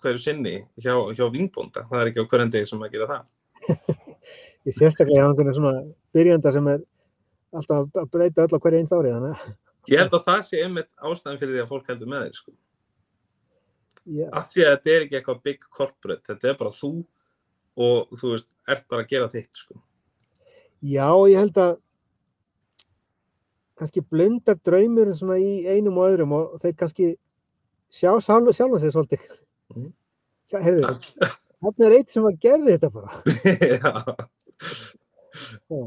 [0.00, 4.02] hverju sinni hjá, hjá vingbónda það er ekki á hverjum degi sem að gera það
[4.64, 5.72] Ég sérstaklega á einhvern svona
[6.16, 6.84] byrjanda sem er
[7.54, 9.42] alltaf að breyta öll á hverju einn þári þannig
[9.92, 12.54] Ég held að það sé einmitt ástæðan fyrir því að fólk heldur með þér sko.
[14.08, 14.30] yeah.
[14.32, 16.92] af því að þetta er ekki eitthvað big corporate þetta er bara þú
[17.84, 19.76] og þú veist, ert bara að gera þitt sko.
[20.84, 21.76] Já, ég held að
[23.80, 27.06] kannski blundar draumur svona í einum og öðrum og þeir kannski
[27.94, 29.22] sjá sjálf, sjálfa sig svolítið.
[29.74, 29.90] Mm.
[30.54, 30.82] heyrðu,
[31.64, 33.10] hann er eitt sem að gerði þetta bara.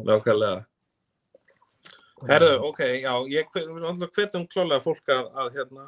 [0.10, 0.60] Nákvæmlega.
[2.28, 5.84] Herðu, ok, já, ég hvetum klálega fólk að, að, hérna,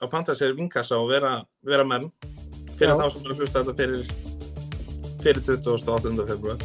[0.00, 1.32] að panta sér vinkassa og vera,
[1.68, 2.08] vera menn
[2.78, 2.96] fyrir já.
[2.96, 4.00] þá sem eru hlusta þetta fyrir,
[5.24, 6.26] fyrir 28.
[6.28, 6.58] februar.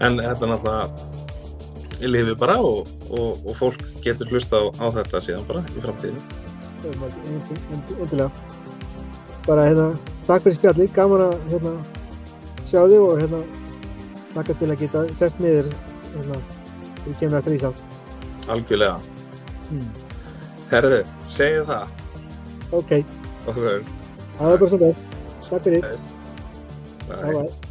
[0.00, 0.84] En þetta er náttúrulega
[2.12, 6.20] lifið bara og, og, og fólk getur hlusta á, á þetta síðan bara í framtíðinu.
[9.46, 9.86] Bara hérna,
[10.26, 11.72] takk fyrir spjalli, gaman að hérna,
[12.66, 13.40] sjá þig og hérna,
[14.34, 15.72] takk til að geta sest með þér
[16.16, 16.36] hérna,
[17.02, 17.82] fyrir kemur eftir Íslands
[18.50, 19.00] algjörlega
[19.70, 19.88] mm.
[20.72, 21.98] Herðu, segju það
[22.72, 23.04] Ok okay.
[23.46, 24.94] Það er bara svona
[25.48, 25.90] Takk fyrir
[27.08, 27.61] Bye bye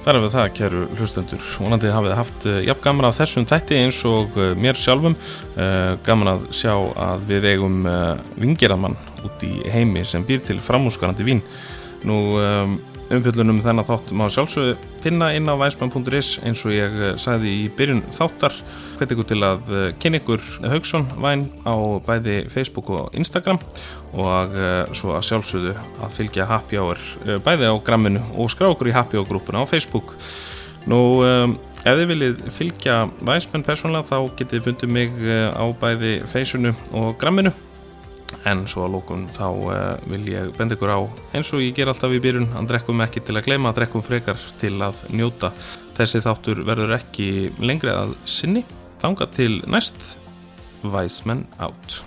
[0.00, 1.42] Þar er við það, kæru hlustendur.
[1.60, 5.14] Vonandi hafið haft uh, jafn gaman af þessum þætti eins og uh, mér sjálfum.
[5.54, 7.84] Uh, gaman að sjá að við eigum
[8.40, 8.96] vingeraðmann
[9.28, 11.44] út í heimi sem býr til framhúsgarandi vín.
[12.08, 12.78] Nú, um,
[13.10, 17.64] umfjöldunum þennan þátt má sjálfsögðu finna inn á vænsmann.is eins og ég eh, sagði í
[17.74, 18.54] byrjun þáttar.
[18.98, 21.74] Hveti ykkur til að eh, kynna ykkur Haugsson væn á
[22.06, 23.58] bæði Facebook og Instagram
[24.14, 27.02] og eh, svo að sjálfsögðu að fylgja Happy Hour
[27.46, 30.14] bæði á gramminu og skrá okkur í Happy Hour grúpuna á Facebook.
[30.88, 35.18] Nú ef þið viljið fylgja vænsmann persónlega þá getið fundið mig
[35.52, 37.52] á bæði Faceunu og gramminu
[38.48, 39.76] en svo að lókun þá uh,
[40.10, 41.00] vil ég benda ykkur á
[41.36, 44.04] eins og ég ger alltaf í byrjun að drekkum ekki til að gleyma, að drekkum
[44.06, 45.52] frekar til að njóta.
[45.98, 47.30] Þessi þáttur verður ekki
[47.60, 48.64] lengri að sinni.
[49.00, 50.14] Þanga til næst
[50.84, 52.00] Væsmenn átt.